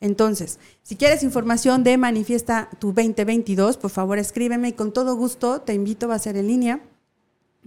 Entonces, 0.00 0.58
si 0.82 0.96
quieres 0.96 1.22
información 1.22 1.84
de 1.84 1.96
Manifiesta 1.96 2.68
tu 2.80 2.88
2022, 2.88 3.76
por 3.76 3.92
favor 3.92 4.18
escríbeme 4.18 4.70
y 4.70 4.72
con 4.72 4.92
todo 4.92 5.14
gusto 5.14 5.60
te 5.60 5.72
invito 5.72 6.10
a 6.10 6.16
hacer 6.16 6.36
en 6.36 6.48
línea, 6.48 6.80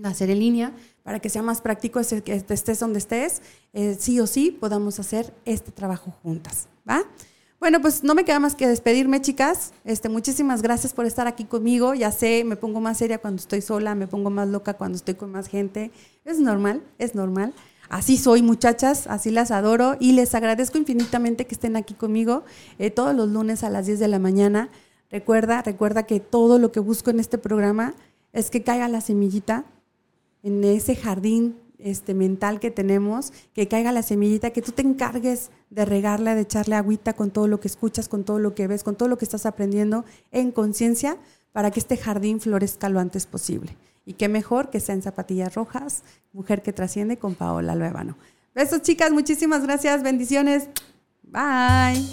a 0.04 0.10
hacer 0.10 0.30
en 0.30 0.40
línea, 0.40 0.74
para 1.04 1.22
que 1.22 1.30
sea 1.30 1.42
más 1.42 1.62
práctico, 1.62 2.02
estés 2.02 2.80
donde 2.82 3.00
estés, 3.00 3.42
eh, 3.72 3.96
sí 3.98 4.20
o 4.20 4.28
sí 4.28 4.52
podamos 4.52 5.00
hacer 5.00 5.34
este 5.46 5.72
trabajo 5.72 6.12
juntas, 6.22 6.68
¿va? 6.88 7.06
Bueno, 7.60 7.82
pues 7.82 8.04
no 8.04 8.14
me 8.14 8.24
queda 8.24 8.40
más 8.40 8.54
que 8.54 8.68
despedirme, 8.68 9.20
chicas. 9.20 9.74
Este, 9.84 10.10
muchísimas 10.10 10.62
gracias 10.62 10.94
por 10.94 11.08
estar 11.08 11.26
aquí 11.26 11.44
conmigo. 11.44 11.96
Ya 11.96 12.12
sé, 12.12 12.44
me 12.44 12.56
pongo 12.56 12.82
más 12.82 13.00
seria 13.00 13.18
cuando 13.18 13.40
estoy 13.40 13.62
sola, 13.62 13.96
me 13.96 14.06
pongo 14.06 14.30
más 14.30 14.48
loca 14.48 14.76
cuando 14.76 14.96
estoy 14.96 15.16
con 15.16 15.32
más 15.32 15.48
gente. 15.48 15.92
Es 16.24 16.40
normal, 16.40 16.84
es 17.00 17.16
normal. 17.16 17.56
Así 17.90 18.18
soy, 18.18 18.44
muchachas, 18.44 19.08
así 19.08 19.32
las 19.32 19.50
adoro 19.50 19.96
y 20.00 20.12
les 20.12 20.36
agradezco 20.36 20.78
infinitamente 20.78 21.48
que 21.48 21.56
estén 21.56 21.78
aquí 21.78 21.96
conmigo 21.96 22.44
eh, 22.78 22.92
todos 22.92 23.16
los 23.16 23.30
lunes 23.30 23.64
a 23.64 23.72
las 23.72 23.88
10 23.88 24.00
de 24.00 24.08
la 24.08 24.20
mañana. 24.20 24.70
Recuerda, 25.10 25.64
recuerda 25.64 26.04
que 26.04 26.20
todo 26.20 26.60
lo 26.60 26.72
que 26.72 26.80
busco 26.80 27.10
en 27.10 27.20
este 27.20 27.40
programa 27.40 27.96
es 28.34 28.52
que 28.52 28.62
caiga 28.62 28.88
la 28.88 29.02
semillita 29.02 29.66
en 30.44 30.64
ese 30.64 30.96
jardín 30.96 31.56
este, 31.80 32.14
mental 32.14 32.60
que 32.60 32.70
tenemos, 32.70 33.34
que 33.54 33.68
caiga 33.68 33.92
la 33.92 34.04
semillita, 34.04 34.52
que 34.52 34.62
tú 34.62 34.74
te 34.74 34.84
encargues 34.84 35.50
de 35.70 35.86
regarla, 35.86 36.36
de 36.36 36.42
echarle 36.42 36.76
agüita 36.76 37.14
con 37.14 37.32
todo 37.32 37.48
lo 37.48 37.60
que 37.60 37.68
escuchas, 37.68 38.08
con 38.08 38.24
todo 38.24 38.40
lo 38.40 38.56
que 38.56 38.68
ves, 38.68 38.84
con 38.84 38.96
todo 38.96 39.10
lo 39.10 39.18
que 39.18 39.26
estás 39.26 39.46
aprendiendo 39.46 40.06
en 40.32 40.52
conciencia 40.52 41.18
para 41.52 41.72
que 41.72 41.80
este 41.80 41.98
jardín 41.98 42.40
florezca 42.40 42.90
lo 42.90 43.00
antes 43.00 43.26
posible. 43.26 43.76
Y 44.06 44.14
qué 44.14 44.30
mejor 44.30 44.70
que 44.70 44.80
sea 44.80 44.96
en 44.96 45.02
zapatillas 45.02 45.56
rojas, 45.56 46.04
mujer 46.32 46.62
que 46.62 46.72
trasciende 46.72 47.18
con 47.18 47.36
Paola 47.36 47.76
Luevano. 47.76 48.18
Besos 48.56 48.82
chicas, 48.82 49.12
muchísimas 49.12 49.64
gracias, 49.64 50.04
bendiciones. 50.04 50.70
Bye. 51.24 52.06